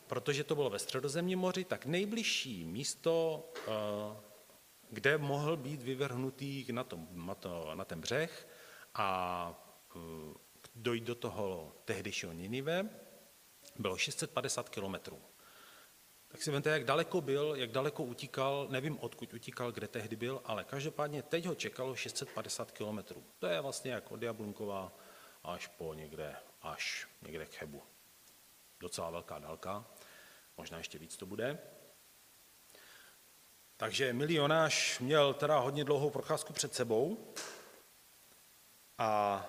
protože 0.08 0.44
to 0.44 0.56
bylo 0.56 0.70
ve 0.70 0.80
středozemním 0.80 1.40
moři, 1.40 1.64
tak 1.64 1.86
nejbližší 1.86 2.66
místo, 2.66 3.44
kde 4.90 5.18
mohl 5.18 5.58
být 5.58 5.82
vyvrhnutý 5.82 6.66
na, 6.72 6.84
tom, 6.84 7.08
na, 7.12 7.36
to, 7.36 7.72
na 7.76 7.86
ten 7.86 8.02
břeh 8.02 8.48
a 8.94 9.54
dojít 10.76 11.04
do 11.04 11.16
toho 11.16 11.76
tehdejšího 11.86 12.32
Ninive, 12.32 12.90
bylo 13.80 13.98
650 13.98 14.70
kilometrů. 14.70 15.22
Tak 16.28 16.42
si 16.42 16.52
vemte, 16.52 16.70
jak 16.70 16.84
daleko 16.84 17.22
byl, 17.22 17.56
jak 17.56 17.72
daleko 17.72 18.04
utíkal, 18.04 18.68
nevím 18.70 19.00
odkud 19.00 19.34
utíkal, 19.34 19.72
kde 19.72 19.88
tehdy 19.88 20.16
byl, 20.16 20.42
ale 20.46 20.64
každopádně 20.64 21.24
teď 21.24 21.46
ho 21.46 21.56
čekalo 21.56 21.96
650 21.96 22.72
kilometrů. 22.72 23.24
To 23.40 23.48
je 23.48 23.62
vlastně 23.62 23.92
jak 23.92 24.12
od 24.12 24.22
Jablunkova 24.22 24.92
až 25.44 25.68
po 25.68 25.94
někde, 25.94 26.36
až 26.62 27.08
někde 27.22 27.46
k 27.46 27.56
Chebu. 27.56 27.84
Docela 28.82 29.10
velká 29.10 29.40
dálka, 29.40 29.86
možná 30.58 30.78
ještě 30.78 30.98
víc 30.98 31.18
to 31.18 31.26
bude. 31.26 31.60
Takže 33.78 34.14
milionáš 34.14 35.00
měl 35.00 35.34
teda 35.34 35.60
hodně 35.60 35.84
dlouhou 35.84 36.10
procházku 36.10 36.54
před 36.54 36.74
sebou 36.74 37.34
a 38.98 39.46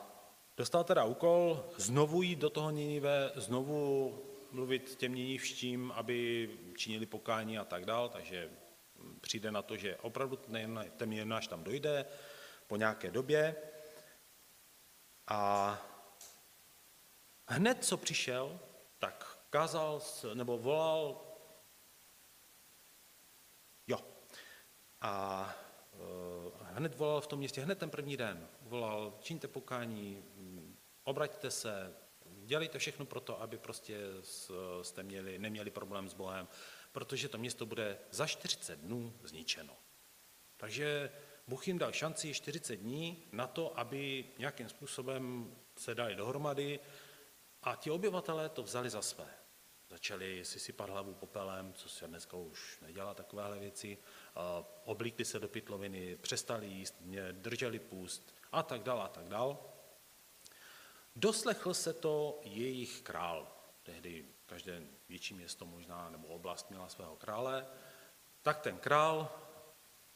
dostal 0.56 0.84
teda 0.84 1.04
úkol 1.04 1.64
znovu 1.76 2.22
jít 2.22 2.38
do 2.38 2.50
toho 2.50 2.70
Ninive, 2.70 3.32
znovu 3.34 4.18
mluvit 4.50 4.96
těm 4.96 5.14
ninivštím, 5.14 5.92
aby 5.92 6.50
činili 6.76 7.06
pokání 7.06 7.58
a 7.58 7.64
tak 7.64 7.84
dál, 7.84 8.08
takže 8.08 8.50
přijde 9.20 9.50
na 9.50 9.62
to, 9.62 9.76
že 9.76 9.96
opravdu 9.96 10.36
ten 10.96 11.12
Jonáš 11.12 11.46
tam 11.46 11.64
dojde 11.64 12.06
po 12.66 12.76
nějaké 12.76 13.10
době. 13.10 13.56
A 15.28 15.78
hned, 17.48 17.84
co 17.84 17.96
přišel, 17.96 18.60
tak 19.02 19.38
kázal, 19.50 20.00
nebo 20.34 20.58
volal, 20.58 21.20
jo, 23.86 23.98
a 25.00 25.54
uh, 25.92 26.52
hned 26.62 26.94
volal 26.94 27.20
v 27.20 27.26
tom 27.26 27.38
městě, 27.38 27.60
hned 27.60 27.78
ten 27.78 27.90
první 27.90 28.16
den, 28.16 28.48
volal, 28.60 29.18
čiňte 29.20 29.48
pokání, 29.48 30.24
obraťte 31.04 31.50
se, 31.50 31.94
dělejte 32.44 32.78
všechno 32.78 33.06
pro 33.06 33.20
to, 33.20 33.42
aby 33.42 33.58
prostě 33.58 33.98
jste 34.82 35.02
měli, 35.02 35.38
neměli 35.38 35.70
problém 35.70 36.08
s 36.08 36.14
Bohem, 36.14 36.48
protože 36.92 37.28
to 37.28 37.38
město 37.38 37.66
bude 37.66 37.98
za 38.10 38.26
40 38.26 38.78
dnů 38.78 39.12
zničeno. 39.24 39.76
Takže 40.56 41.10
Bůh 41.46 41.68
jim 41.68 41.78
dal 41.78 41.92
šanci 41.92 42.34
40 42.34 42.76
dní 42.76 43.22
na 43.32 43.46
to, 43.46 43.78
aby 43.78 44.24
nějakým 44.38 44.68
způsobem 44.68 45.54
se 45.76 45.94
dali 45.94 46.14
dohromady 46.14 46.80
a 47.62 47.76
ti 47.76 47.90
obyvatelé 47.90 48.48
to 48.48 48.62
vzali 48.62 48.90
za 48.90 49.02
své. 49.02 49.28
Začali 49.88 50.44
si 50.44 50.60
sypat 50.60 50.90
hlavu 50.90 51.14
popelem, 51.14 51.72
co 51.72 51.88
se 51.88 52.08
dneska 52.08 52.36
už 52.36 52.80
nedělá 52.80 53.14
takovéhle 53.14 53.58
věci, 53.58 53.98
oblíkli 54.84 55.24
se 55.24 55.40
do 55.40 55.48
pytloviny, 55.48 56.16
přestali 56.16 56.66
jíst, 56.66 56.94
drželi 57.32 57.78
půst 57.78 58.34
a 58.52 58.62
tak 58.62 58.82
dál 58.82 59.02
a 59.02 59.08
tak 59.08 59.28
dál. 59.28 59.58
Doslechl 61.16 61.74
se 61.74 61.92
to 61.92 62.40
jejich 62.42 63.02
král. 63.02 63.52
Tehdy 63.82 64.24
každé 64.46 64.82
větší 65.08 65.34
město 65.34 65.66
možná 65.66 66.10
nebo 66.10 66.28
oblast 66.28 66.70
měla 66.70 66.88
svého 66.88 67.16
krále. 67.16 67.66
Tak 68.42 68.60
ten 68.60 68.78
král 68.78 69.28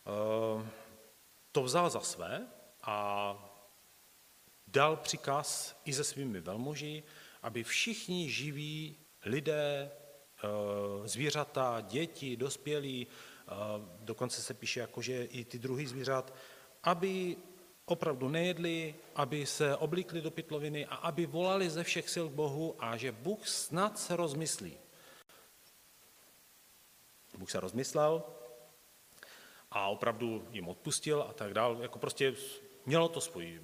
eh, 0.06 0.70
to 1.52 1.62
vzal 1.62 1.90
za 1.90 2.00
své 2.00 2.46
a 2.82 3.38
dal 4.66 4.96
přikaz 4.96 5.76
i 5.84 5.92
se 5.92 6.04
svými 6.04 6.40
velmoži, 6.40 7.02
aby 7.46 7.64
všichni 7.64 8.30
živí 8.30 8.96
lidé, 9.24 9.90
eh, 9.90 11.08
zvířata, 11.08 11.80
děti, 11.80 12.36
dospělí, 12.36 13.06
eh, 13.06 13.52
dokonce 14.00 14.42
se 14.42 14.54
píše 14.54 14.80
jako, 14.80 15.02
že 15.02 15.24
i 15.24 15.44
ty 15.44 15.58
druhy 15.58 15.86
zvířat, 15.86 16.34
aby 16.82 17.36
opravdu 17.84 18.28
nejedli, 18.28 18.94
aby 19.14 19.46
se 19.46 19.76
oblíkli 19.76 20.20
do 20.20 20.30
pytloviny 20.30 20.86
a 20.86 20.94
aby 20.94 21.26
volali 21.26 21.70
ze 21.70 21.84
všech 21.84 22.10
sil 22.14 22.26
k 22.28 22.32
Bohu 22.32 22.74
a 22.78 22.96
že 22.96 23.12
Bůh 23.12 23.48
snad 23.48 23.98
se 23.98 24.16
rozmyslí. 24.16 24.78
Bůh 27.38 27.50
se 27.50 27.60
rozmyslel 27.60 28.22
a 29.70 29.88
opravdu 29.88 30.48
jim 30.50 30.68
odpustil 30.68 31.22
a 31.22 31.32
tak 31.32 31.54
dál. 31.54 31.78
Jako 31.80 31.98
prostě 31.98 32.34
mělo 32.86 33.08
to 33.08 33.20
svůj 33.20 33.60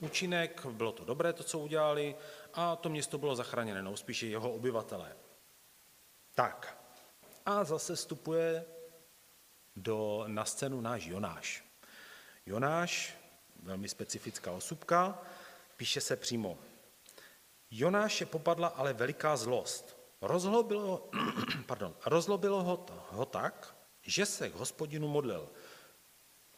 účinek, 0.00 0.66
bylo 0.66 0.92
to 0.92 1.04
dobré 1.04 1.32
to, 1.32 1.44
co 1.44 1.58
udělali 1.58 2.16
a 2.54 2.76
to 2.76 2.88
město 2.88 3.18
bylo 3.18 3.36
zachráněné, 3.36 3.82
no 3.82 3.96
spíše 3.96 4.26
jeho 4.26 4.52
obyvatelé. 4.52 5.16
Tak 6.34 6.78
a 7.46 7.64
zase 7.64 7.94
vstupuje 7.94 8.64
do, 9.76 10.24
na 10.26 10.44
scénu 10.44 10.80
náš 10.80 11.06
Jonáš. 11.06 11.64
Jonáš, 12.46 13.16
velmi 13.62 13.88
specifická 13.88 14.52
osobka, 14.52 15.22
píše 15.76 16.00
se 16.00 16.16
přímo. 16.16 16.58
Jonáše 17.70 18.26
popadla 18.26 18.68
ale 18.68 18.92
veliká 18.92 19.36
zlost. 19.36 19.96
Rozlobilo, 20.20 21.10
pardon, 21.66 21.94
rozlobilo 22.06 22.62
ho, 22.62 22.86
ho 23.10 23.24
tak, 23.24 23.76
že 24.02 24.26
se 24.26 24.50
k 24.50 24.54
hospodinu 24.54 25.08
modlil. 25.08 25.48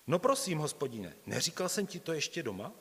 No 0.07 0.19
prosím, 0.19 0.59
hospodine, 0.59 1.17
neříkal 1.27 1.69
jsem 1.69 1.87
ti 1.87 2.01
to 2.01 2.13
ještě 2.13 2.43
doma? 2.43 2.73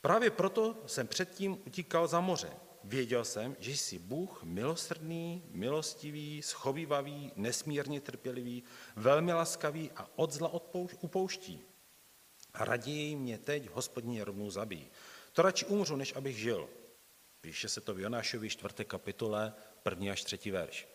Právě 0.00 0.30
proto 0.30 0.76
jsem 0.86 1.08
předtím 1.08 1.58
utíkal 1.66 2.06
za 2.08 2.20
moře. 2.20 2.50
Věděl 2.84 3.24
jsem, 3.24 3.56
že 3.58 3.70
jsi 3.76 3.98
Bůh 3.98 4.42
milosrdný, 4.42 5.42
milostivý, 5.50 6.42
schovývavý, 6.42 7.32
nesmírně 7.36 8.00
trpělivý, 8.00 8.62
velmi 8.96 9.32
laskavý 9.32 9.90
a 9.96 10.08
od 10.16 10.32
zla 10.32 10.52
upouští. 11.00 11.64
A 12.54 12.64
raději 12.64 13.16
mě 13.16 13.38
teď 13.38 13.70
hospodně 13.70 14.24
rovnou 14.24 14.50
zabíjí. 14.50 14.90
To 15.32 15.42
radši 15.42 15.66
umřu, 15.66 15.96
než 15.96 16.16
abych 16.16 16.36
žil. 16.36 16.68
Píše 17.40 17.68
se 17.68 17.80
to 17.80 17.94
v 17.94 18.00
Jonášovi 18.00 18.50
4. 18.50 18.84
kapitole, 18.84 19.54
první 19.82 20.10
až 20.10 20.24
třetí 20.24 20.50
verš. 20.50 20.88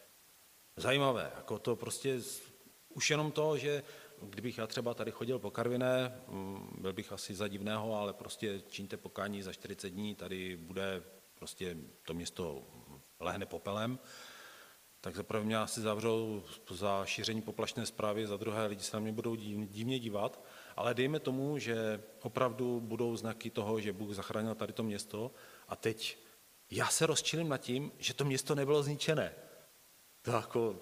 Zajímavé, 0.77 1.31
jako 1.35 1.59
to 1.59 1.75
prostě 1.75 2.19
už 2.89 3.09
jenom 3.09 3.31
to, 3.31 3.57
že 3.57 3.83
kdybych 4.21 4.57
já 4.57 4.67
třeba 4.67 4.93
tady 4.93 5.11
chodil 5.11 5.39
po 5.39 5.51
Karviné, 5.51 6.21
mm, 6.27 6.77
byl 6.77 6.93
bych 6.93 7.11
asi 7.11 7.35
za 7.35 7.47
divného, 7.47 7.95
ale 7.95 8.13
prostě 8.13 8.61
čiňte 8.67 8.97
pokání 8.97 9.41
za 9.41 9.53
40 9.53 9.89
dní, 9.89 10.15
tady 10.15 10.57
bude 10.57 11.03
prostě 11.35 11.77
to 12.03 12.13
město 12.13 12.63
lehne 13.19 13.45
popelem, 13.45 13.99
tak 15.01 15.15
zaprvé 15.15 15.45
mě 15.45 15.57
asi 15.57 15.81
zavřou 15.81 16.43
za 16.69 17.05
šíření 17.05 17.41
poplašné 17.41 17.85
zprávy, 17.85 18.27
za 18.27 18.37
druhé 18.37 18.65
lidi 18.65 18.83
se 18.83 18.97
na 18.97 18.99
mě 18.99 19.11
budou 19.11 19.35
divně 19.35 19.99
dívat, 19.99 20.43
ale 20.75 20.93
dejme 20.93 21.19
tomu, 21.19 21.57
že 21.57 22.03
opravdu 22.21 22.79
budou 22.79 23.15
znaky 23.15 23.49
toho, 23.49 23.81
že 23.81 23.93
Bůh 23.93 24.13
zachránil 24.15 24.55
tady 24.55 24.73
to 24.73 24.83
město 24.83 25.31
a 25.67 25.75
teď 25.75 26.17
já 26.71 26.87
se 26.87 27.05
rozčilím 27.05 27.49
nad 27.49 27.57
tím, 27.57 27.91
že 27.97 28.13
to 28.13 28.25
město 28.25 28.55
nebylo 28.55 28.83
zničené. 28.83 29.33
To 30.21 30.31
jako, 30.31 30.75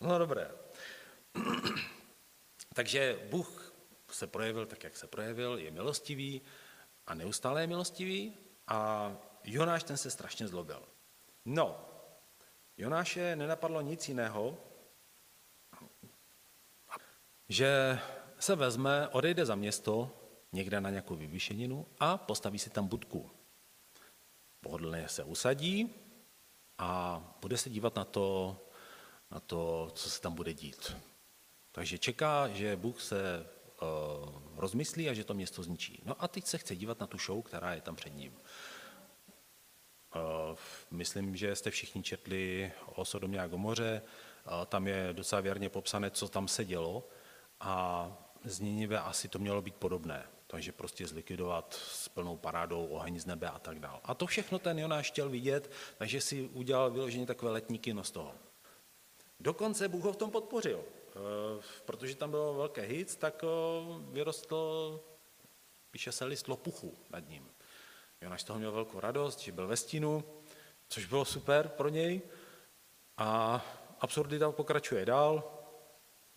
no 0.00 0.18
dobré. 0.18 0.50
Takže 2.78 3.26
Bůh 3.30 3.74
se 4.10 4.26
projevil 4.26 4.66
tak, 4.66 4.84
jak 4.84 4.96
se 4.96 5.06
projevil, 5.06 5.58
je 5.58 5.70
milostivý 5.70 6.42
a 7.06 7.14
neustále 7.14 7.60
je 7.60 7.66
milostivý 7.66 8.34
a 8.66 9.12
Jonáš 9.44 9.82
ten 9.82 9.96
se 9.96 10.10
strašně 10.10 10.48
zlobil. 10.48 10.82
No, 11.44 11.88
Jonáše 12.76 13.36
nenapadlo 13.36 13.80
nic 13.80 14.08
jiného, 14.08 14.58
že 17.48 17.98
se 18.38 18.56
vezme, 18.56 19.08
odejde 19.08 19.46
za 19.46 19.54
město, 19.54 20.10
někde 20.52 20.80
na 20.80 20.90
nějakou 20.90 21.16
vyvýšeninu 21.16 21.86
a 22.00 22.18
postaví 22.18 22.58
si 22.58 22.70
tam 22.70 22.86
budku. 22.86 23.30
Pohodlně 24.60 25.08
se 25.08 25.24
usadí 25.24 25.94
a 26.78 27.20
bude 27.40 27.58
se 27.58 27.70
dívat 27.70 27.96
na 27.96 28.04
to, 28.04 28.56
na 29.30 29.40
to, 29.40 29.90
co 29.94 30.10
se 30.10 30.20
tam 30.20 30.34
bude 30.34 30.52
dít. 30.52 30.92
Takže 31.78 31.98
čeká, 31.98 32.48
že 32.48 32.76
Bůh 32.76 33.02
se 33.02 33.46
uh, 33.82 33.88
rozmyslí 34.56 35.08
a 35.08 35.14
že 35.14 35.24
to 35.24 35.34
město 35.34 35.62
zničí. 35.62 36.02
No 36.04 36.14
a 36.18 36.28
teď 36.28 36.46
se 36.46 36.58
chce 36.58 36.76
dívat 36.76 37.00
na 37.00 37.06
tu 37.06 37.18
show, 37.18 37.42
která 37.42 37.74
je 37.74 37.80
tam 37.80 37.96
před 37.96 38.14
ním. 38.14 38.34
Uh, 38.34 38.40
myslím, 40.90 41.36
že 41.36 41.56
jste 41.56 41.70
všichni 41.70 42.02
četli 42.02 42.72
o 42.86 43.04
Sodomě 43.04 43.40
a 43.40 43.46
Gomoře, 43.46 44.02
uh, 44.46 44.52
tam 44.66 44.86
je 44.86 45.08
docela 45.12 45.40
věrně 45.40 45.68
popsané, 45.68 46.10
co 46.10 46.28
tam 46.28 46.48
se 46.48 46.64
dělo 46.64 47.08
a 47.60 48.12
z 48.44 48.60
Ninive 48.60 48.98
asi 48.98 49.28
to 49.28 49.38
mělo 49.38 49.62
být 49.62 49.74
podobné. 49.74 50.26
Takže 50.46 50.72
prostě 50.72 51.06
zlikvidovat 51.06 51.74
s 51.74 52.08
plnou 52.08 52.36
parádou 52.36 52.86
oheň 52.86 53.20
z 53.20 53.26
nebe 53.26 53.48
a 53.48 53.58
tak 53.58 53.78
dále. 53.78 54.00
A 54.04 54.14
to 54.14 54.26
všechno 54.26 54.58
ten 54.58 54.78
Jonáš 54.78 55.10
chtěl 55.10 55.28
vidět, 55.28 55.70
takže 55.98 56.20
si 56.20 56.42
udělal 56.42 56.90
vyloženě 56.90 57.26
takové 57.26 57.52
letní 57.52 57.78
kino 57.78 58.04
z 58.04 58.10
toho. 58.10 58.34
Dokonce 59.40 59.88
Bůh 59.88 60.04
ho 60.04 60.12
v 60.12 60.16
tom 60.16 60.30
podpořil. 60.30 60.84
Eh, 61.18 61.62
protože 61.84 62.16
tam 62.16 62.30
bylo 62.30 62.54
velké 62.54 62.82
hit, 62.82 63.16
tak 63.16 63.44
eh, 63.44 63.48
vyrostl, 64.12 65.00
píše 65.90 66.12
se 66.12 66.24
list 66.24 66.48
lopuchu 66.48 66.98
nad 67.10 67.28
ním. 67.28 67.50
Jonáš 68.20 68.44
toho 68.44 68.58
měl 68.58 68.72
velkou 68.72 69.00
radost, 69.00 69.40
že 69.40 69.52
byl 69.52 69.66
ve 69.66 69.76
stínu, 69.76 70.24
což 70.88 71.06
bylo 71.06 71.24
super 71.24 71.68
pro 71.68 71.88
něj. 71.88 72.22
A 73.16 73.64
absurdita 74.00 74.52
pokračuje 74.52 75.06
dál. 75.06 75.54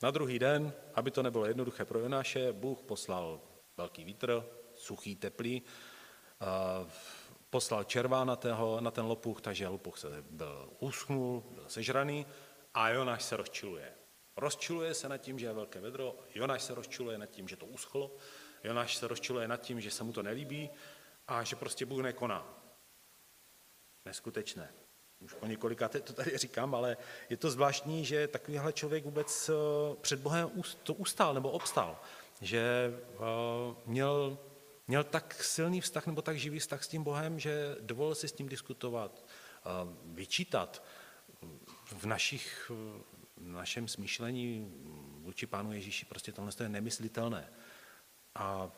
Na 0.01 0.11
druhý 0.11 0.39
den, 0.39 0.73
aby 0.93 1.11
to 1.11 1.23
nebylo 1.23 1.45
jednoduché 1.45 1.85
pro 1.85 1.99
Jonáše, 1.99 2.53
Bůh 2.53 2.81
poslal 2.81 3.41
velký 3.77 4.03
vítr, 4.03 4.43
suchý, 4.75 5.15
teplý, 5.15 5.61
eh, 6.41 6.91
poslal 7.49 7.83
červá 7.83 8.23
na, 8.23 8.35
tého, 8.35 8.81
na 8.81 8.91
ten 8.91 9.05
lopuch, 9.05 9.41
takže 9.41 9.67
lopuch 9.67 9.97
se 9.97 10.07
byl 10.29 10.69
uschnul, 10.79 11.43
byl 11.51 11.65
sežraný 11.67 12.25
a 12.73 12.89
Jonáš 12.89 13.23
se 13.23 13.37
rozčiluje. 13.37 14.00
Rozčiluje 14.37 14.93
se 14.93 15.09
nad 15.09 15.17
tím, 15.17 15.39
že 15.39 15.45
je 15.45 15.53
velké 15.53 15.79
vedro, 15.79 16.15
Jonáš 16.35 16.63
se 16.63 16.75
rozčiluje 16.75 17.17
nad 17.17 17.25
tím, 17.25 17.47
že 17.47 17.55
to 17.55 17.65
uschlo, 17.65 18.15
Jonáš 18.63 18.95
se 18.95 19.07
rozčiluje 19.07 19.47
nad 19.47 19.61
tím, 19.61 19.81
že 19.81 19.91
se 19.91 20.03
mu 20.03 20.13
to 20.13 20.23
nelíbí 20.23 20.69
a 21.27 21.43
že 21.43 21.55
prostě 21.55 21.85
Bůh 21.85 22.01
nekoná. 22.01 22.63
Neskutečné. 24.05 24.73
Už 25.19 25.33
po 25.33 25.45
několika 25.45 25.87
to 25.87 26.13
tady 26.13 26.37
říkám, 26.37 26.75
ale 26.75 26.97
je 27.29 27.37
to 27.37 27.51
zvláštní, 27.51 28.05
že 28.05 28.27
takovýhle 28.27 28.73
člověk 28.73 29.03
vůbec 29.03 29.49
eh, 29.49 29.53
před 30.01 30.19
Bohem 30.19 30.51
to 30.83 30.93
ustál 30.93 31.33
nebo 31.33 31.51
obstál. 31.51 31.99
Že 32.41 32.93
eh, 33.13 33.19
měl, 33.85 34.37
měl 34.87 35.03
tak 35.03 35.43
silný 35.43 35.81
vztah 35.81 36.07
nebo 36.07 36.21
tak 36.21 36.39
živý 36.39 36.59
vztah 36.59 36.83
s 36.83 36.87
tím 36.87 37.03
Bohem, 37.03 37.39
že 37.39 37.75
dovolil 37.79 38.15
si 38.15 38.27
s 38.27 38.31
tím 38.31 38.49
diskutovat, 38.49 39.25
eh, 39.25 39.69
vyčítat. 40.05 40.83
V 41.85 42.05
našich 42.05 42.71
našem 43.43 43.87
smýšlení 43.87 44.73
vůči 45.21 45.47
Pánu 45.47 45.73
Ježíši 45.73 46.05
prostě 46.05 46.31
tohle 46.31 46.51
je 46.63 46.69
nemyslitelné. 46.69 47.49
A 48.35 48.71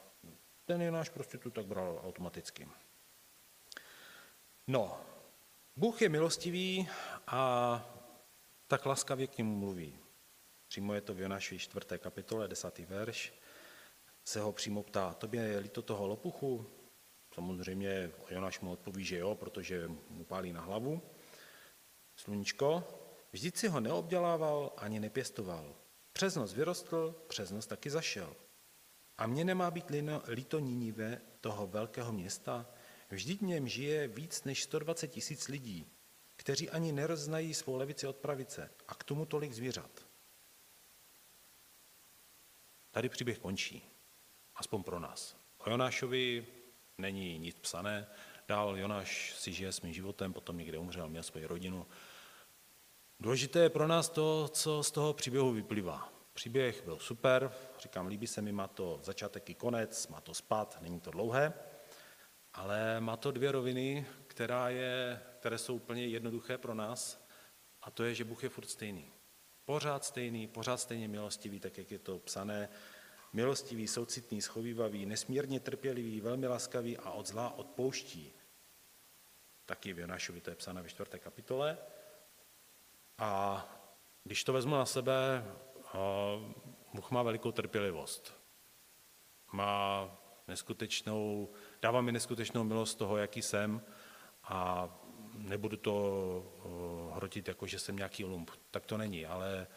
ten 0.65 0.81
je 0.81 0.91
náš 0.91 1.09
prostě 1.09 1.37
tu 1.37 1.51
tak 1.51 1.65
bral 1.65 2.01
automaticky. 2.03 2.67
No, 4.67 5.01
Bůh 5.75 6.01
je 6.01 6.09
milostivý 6.09 6.89
a 7.27 7.85
tak 8.67 8.85
laskavě 8.85 9.27
k 9.27 9.37
němu 9.37 9.55
mluví. 9.55 9.99
Přímo 10.67 10.93
je 10.93 11.01
to 11.01 11.13
v 11.13 11.19
Jonáši 11.19 11.59
4. 11.59 11.85
kapitole, 11.97 12.47
10. 12.47 12.79
verš. 12.79 13.33
Se 14.25 14.39
ho 14.39 14.51
přímo 14.51 14.83
ptá, 14.83 15.13
tobě 15.13 15.41
je 15.41 15.59
líto 15.59 15.81
toho 15.81 16.07
lopuchu? 16.07 16.65
Samozřejmě 17.33 18.11
Jonáš 18.29 18.59
mu 18.59 18.71
odpoví, 18.71 19.03
že 19.03 19.17
jo, 19.17 19.35
protože 19.35 19.87
mu 20.09 20.23
pálí 20.23 20.53
na 20.53 20.61
hlavu. 20.61 21.01
Sluníčko, 22.15 22.83
Vždyť 23.33 23.57
si 23.57 23.67
ho 23.67 23.79
neobdělával 23.79 24.73
ani 24.77 24.99
nepěstoval. 24.99 25.75
Přes 26.13 26.35
noc 26.35 26.53
vyrostl, 26.53 27.15
přes 27.27 27.51
noc 27.51 27.67
taky 27.67 27.89
zašel. 27.89 28.35
A 29.17 29.27
mně 29.27 29.45
nemá 29.45 29.71
být 29.71 29.91
líto 30.27 30.59
Ninive, 30.59 31.21
toho 31.41 31.67
velkého 31.67 32.13
města, 32.13 32.65
vždyť 33.09 33.39
v 33.39 33.45
něm 33.45 33.67
žije 33.67 34.07
víc 34.07 34.43
než 34.43 34.63
120 34.63 35.07
tisíc 35.07 35.47
lidí, 35.47 35.87
kteří 36.35 36.69
ani 36.69 36.91
neroznají 36.91 37.53
svou 37.53 37.75
levici 37.75 38.07
od 38.07 38.15
pravice 38.15 38.69
a 38.87 38.95
k 38.95 39.03
tomu 39.03 39.25
tolik 39.25 39.53
zvířat. 39.53 40.05
Tady 42.91 43.09
příběh 43.09 43.39
končí, 43.39 43.89
aspoň 44.55 44.83
pro 44.83 44.99
nás. 44.99 45.35
O 45.57 45.69
Jonášovi 45.69 46.47
není 46.97 47.39
nic 47.39 47.55
psané, 47.55 48.07
dál 48.47 48.77
Jonáš 48.77 49.35
si 49.37 49.53
žije 49.53 49.71
svým 49.71 49.93
životem, 49.93 50.33
potom 50.33 50.57
někde 50.57 50.77
umřel, 50.77 51.09
měl 51.09 51.23
svoji 51.23 51.45
rodinu, 51.45 51.87
Důležité 53.23 53.59
je 53.59 53.69
pro 53.69 53.87
nás 53.87 54.09
to, 54.09 54.47
co 54.47 54.83
z 54.83 54.91
toho 54.91 55.13
příběhu 55.13 55.51
vyplývá. 55.51 56.13
Příběh 56.33 56.83
byl 56.83 56.99
super, 56.99 57.51
říkám, 57.79 58.07
líbí 58.07 58.27
se 58.27 58.41
mi, 58.41 58.51
má 58.51 58.67
to 58.67 58.99
začátek 59.03 59.49
i 59.49 59.53
konec, 59.53 60.07
má 60.07 60.21
to 60.21 60.33
spad, 60.33 60.77
není 60.81 60.99
to 60.99 61.11
dlouhé, 61.11 61.53
ale 62.53 62.99
má 62.99 63.17
to 63.17 63.31
dvě 63.31 63.51
roviny, 63.51 64.05
která 64.27 64.69
je, 64.69 65.21
které 65.39 65.57
jsou 65.57 65.75
úplně 65.75 66.07
jednoduché 66.07 66.57
pro 66.57 66.73
nás, 66.73 67.27
a 67.81 67.91
to 67.91 68.03
je, 68.03 68.15
že 68.15 68.23
Bůh 68.23 68.43
je 68.43 68.49
furt 68.49 68.69
stejný. 68.69 69.11
Pořád 69.65 70.05
stejný, 70.05 70.47
pořád 70.47 70.77
stejně 70.77 71.07
milostivý, 71.07 71.59
tak 71.59 71.77
jak 71.77 71.91
je 71.91 71.99
to 71.99 72.19
psané, 72.19 72.69
milostivý, 73.33 73.87
soucitný, 73.87 74.41
schovývavý, 74.41 75.05
nesmírně 75.05 75.59
trpělivý, 75.59 76.21
velmi 76.21 76.47
laskavý 76.47 76.97
a 76.97 77.11
od 77.11 77.27
zla 77.27 77.57
odpouští. 77.57 78.33
Taky 79.65 79.93
v 79.93 79.99
Jonášovi 79.99 80.41
to 80.41 80.49
je 80.49 80.55
psané 80.55 80.81
ve 80.81 80.89
čtvrté 80.89 81.19
kapitole. 81.19 81.77
A 83.17 83.65
když 84.23 84.43
to 84.43 84.53
vezmu 84.53 84.75
na 84.75 84.85
sebe, 84.85 85.45
Bůh 86.93 87.11
má 87.11 87.23
velikou 87.23 87.51
trpělivost. 87.51 88.37
Má 89.51 90.09
neskutečnou, 90.47 91.49
dává 91.81 92.01
mi 92.01 92.11
neskutečnou 92.11 92.63
milost 92.63 92.97
toho, 92.97 93.17
jaký 93.17 93.41
jsem 93.41 93.81
a 94.43 94.89
nebudu 95.33 95.77
to 95.77 97.11
hrotit 97.13 97.47
jako, 97.47 97.67
že 97.67 97.79
jsem 97.79 97.95
nějaký 97.95 98.25
lump. 98.25 98.51
Tak 98.71 98.85
to 98.85 98.97
není, 98.97 99.25
ale 99.25 99.67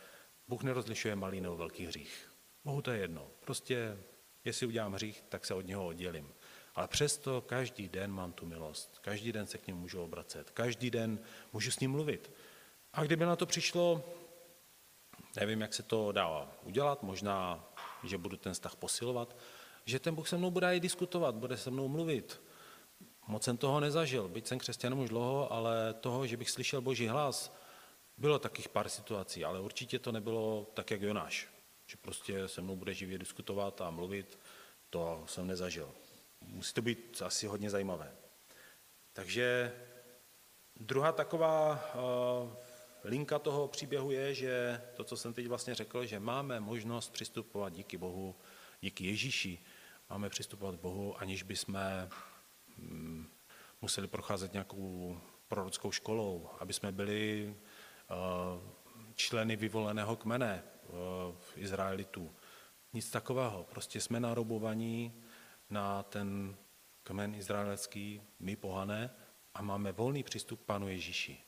Bůh 0.49 0.63
nerozlišuje 0.63 1.17
malý 1.17 1.41
nebo 1.41 1.57
velký 1.57 1.87
hřích. 1.87 2.33
Bohu 2.65 2.83
to 2.83 2.91
je 2.91 2.99
jedno. 2.99 3.31
Prostě, 3.41 3.99
jestli 4.45 4.67
udělám 4.67 4.93
hřích, 4.93 5.25
tak 5.29 5.47
se 5.47 5.55
od 5.55 5.67
něho 5.67 5.87
oddělím. 5.87 6.35
Ale 6.75 6.89
přesto 6.89 7.41
každý 7.41 7.89
den 7.89 8.13
mám 8.13 8.33
tu 8.33 8.47
milost. 8.47 8.99
Každý 8.99 9.33
den 9.33 9.47
se 9.47 9.59
k 9.59 9.67
němu 9.67 9.81
můžu 9.81 10.03
obracet. 10.03 10.51
Každý 10.51 10.91
den 10.91 11.19
můžu 11.53 11.71
s 11.71 11.81
ním 11.81 11.91
mluvit. 11.91 12.33
A 12.97 13.05
kdyby 13.05 13.25
na 13.25 13.37
to 13.37 13.47
přišlo, 13.47 14.05
nevím, 15.37 15.61
jak 15.61 15.75
se 15.75 15.83
to 15.83 16.13
dá 16.13 16.53
udělat, 16.63 17.03
možná, 17.03 17.65
že 18.05 18.19
budu 18.19 18.37
ten 18.37 18.53
vztah 18.53 18.77
posilovat, 18.77 19.37
že 19.85 20.01
ten 20.01 20.15
Bůh 20.15 20.29
se 20.29 20.37
mnou 20.37 20.51
bude 20.51 20.77
i 20.77 20.81
diskutovat, 20.81 21.35
bude 21.35 21.57
se 21.57 21.71
mnou 21.71 21.89
mluvit. 21.89 22.43
Moc 23.27 23.45
jsem 23.45 23.57
toho 23.57 23.81
nezažil, 23.81 24.29
byť 24.29 24.47
jsem 24.47 24.59
křesťanem 24.59 24.99
už 24.99 25.09
dlouho, 25.09 25.53
ale 25.53 25.95
toho, 25.95 26.27
že 26.27 26.37
bych 26.37 26.51
slyšel 26.51 26.81
boží 26.81 27.09
hlas, 27.09 27.57
bylo 28.17 28.39
takých 28.39 28.69
pár 28.69 28.89
situací, 28.89 29.45
ale 29.45 29.61
určitě 29.61 29.99
to 29.99 30.13
nebylo 30.13 30.67
tak, 30.75 30.91
jak 30.91 31.03
Jonáš, 31.03 31.49
že 31.87 31.97
prostě 31.97 32.49
se 32.49 32.61
mnou 32.61 32.77
bude 32.77 32.95
živě 32.95 33.19
diskutovat 33.19 33.81
a 33.81 33.91
mluvit, 33.91 34.39
to 34.91 35.25
jsem 35.27 35.47
nezažil. 35.47 35.93
Musí 36.41 36.75
to 36.75 36.83
být 36.83 37.23
asi 37.25 37.47
hodně 37.47 37.71
zajímavé. 37.71 38.13
Takže 39.13 39.75
druhá 40.77 41.13
taková 41.13 41.85
uh, 41.95 42.53
linka 43.07 43.39
toho 43.39 43.69
příběhu 43.69 44.11
je, 44.11 44.35
že 44.35 44.83
to, 44.95 45.05
co 45.05 45.17
jsem 45.17 45.35
teď 45.35 45.47
vlastně 45.47 45.75
řekl, 45.75 46.07
že 46.07 46.21
máme 46.21 46.61
možnost 46.61 47.11
přistupovat 47.13 47.73
díky 47.73 47.97
Bohu, 47.97 48.35
díky 48.81 49.07
Ježíši, 49.07 49.59
máme 50.11 50.29
přistupovat 50.29 50.77
k 50.77 50.81
Bohu, 50.81 51.21
aniž 51.21 51.43
bychom 51.43 51.79
mm, 52.79 53.27
museli 53.83 54.09
procházet 54.09 54.53
nějakou 54.53 55.19
prorockou 55.49 55.93
školou, 55.93 56.51
aby 56.61 56.73
jsme 56.73 56.93
byli 56.93 57.55
uh, 58.11 58.17
členy 59.15 59.57
vyvoleného 59.57 60.17
kmene 60.17 60.63
uh, 60.83 61.35
Izraelitů. 61.57 62.35
Nic 62.93 63.11
takového. 63.11 63.65
Prostě 63.65 64.01
jsme 64.01 64.21
narobovaní 64.21 65.13
na 65.71 66.03
ten 66.03 66.57
kmen 67.03 67.35
izraelský, 67.35 68.23
my 68.39 68.57
pohané, 68.57 69.11
a 69.55 69.63
máme 69.63 69.93
volný 69.93 70.23
přístup 70.23 70.61
k 70.61 70.65
Pánu 70.65 70.89
Ježíši. 70.89 71.46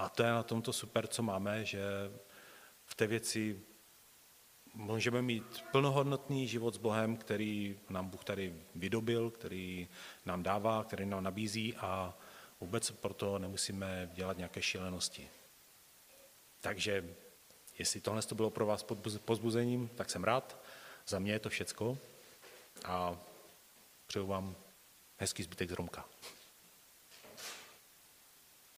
A 0.00 0.08
to 0.08 0.22
je 0.22 0.30
na 0.30 0.42
tomto 0.42 0.72
super, 0.72 1.06
co 1.06 1.22
máme, 1.22 1.64
že 1.64 1.80
v 2.84 2.94
té 2.94 3.06
věci 3.06 3.60
můžeme 4.74 5.22
mít 5.22 5.64
plnohodnotný 5.72 6.48
život 6.48 6.74
s 6.74 6.78
Bohem, 6.78 7.16
který 7.16 7.78
nám 7.90 8.08
Bůh 8.08 8.24
tady 8.24 8.54
vydobil, 8.74 9.30
který 9.30 9.88
nám 10.26 10.42
dává, 10.42 10.84
který 10.84 11.06
nám 11.06 11.24
nabízí 11.24 11.76
a 11.76 12.14
vůbec 12.60 12.90
proto 12.90 13.38
nemusíme 13.38 14.10
dělat 14.14 14.36
nějaké 14.36 14.62
šílenosti. 14.62 15.28
Takže 16.60 17.14
jestli 17.78 18.00
tohle 18.00 18.22
to 18.22 18.34
bylo 18.34 18.50
pro 18.50 18.66
vás 18.66 18.86
pozbuzením, 19.24 19.88
tak 19.88 20.10
jsem 20.10 20.24
rád. 20.24 20.64
Za 21.06 21.18
mě 21.18 21.32
je 21.32 21.38
to 21.38 21.48
všecko 21.48 21.98
a 22.84 23.16
přeju 24.06 24.26
vám 24.26 24.56
hezký 25.16 25.42
zbytek 25.42 25.70
z 25.70 25.72
Romka. 25.72 26.08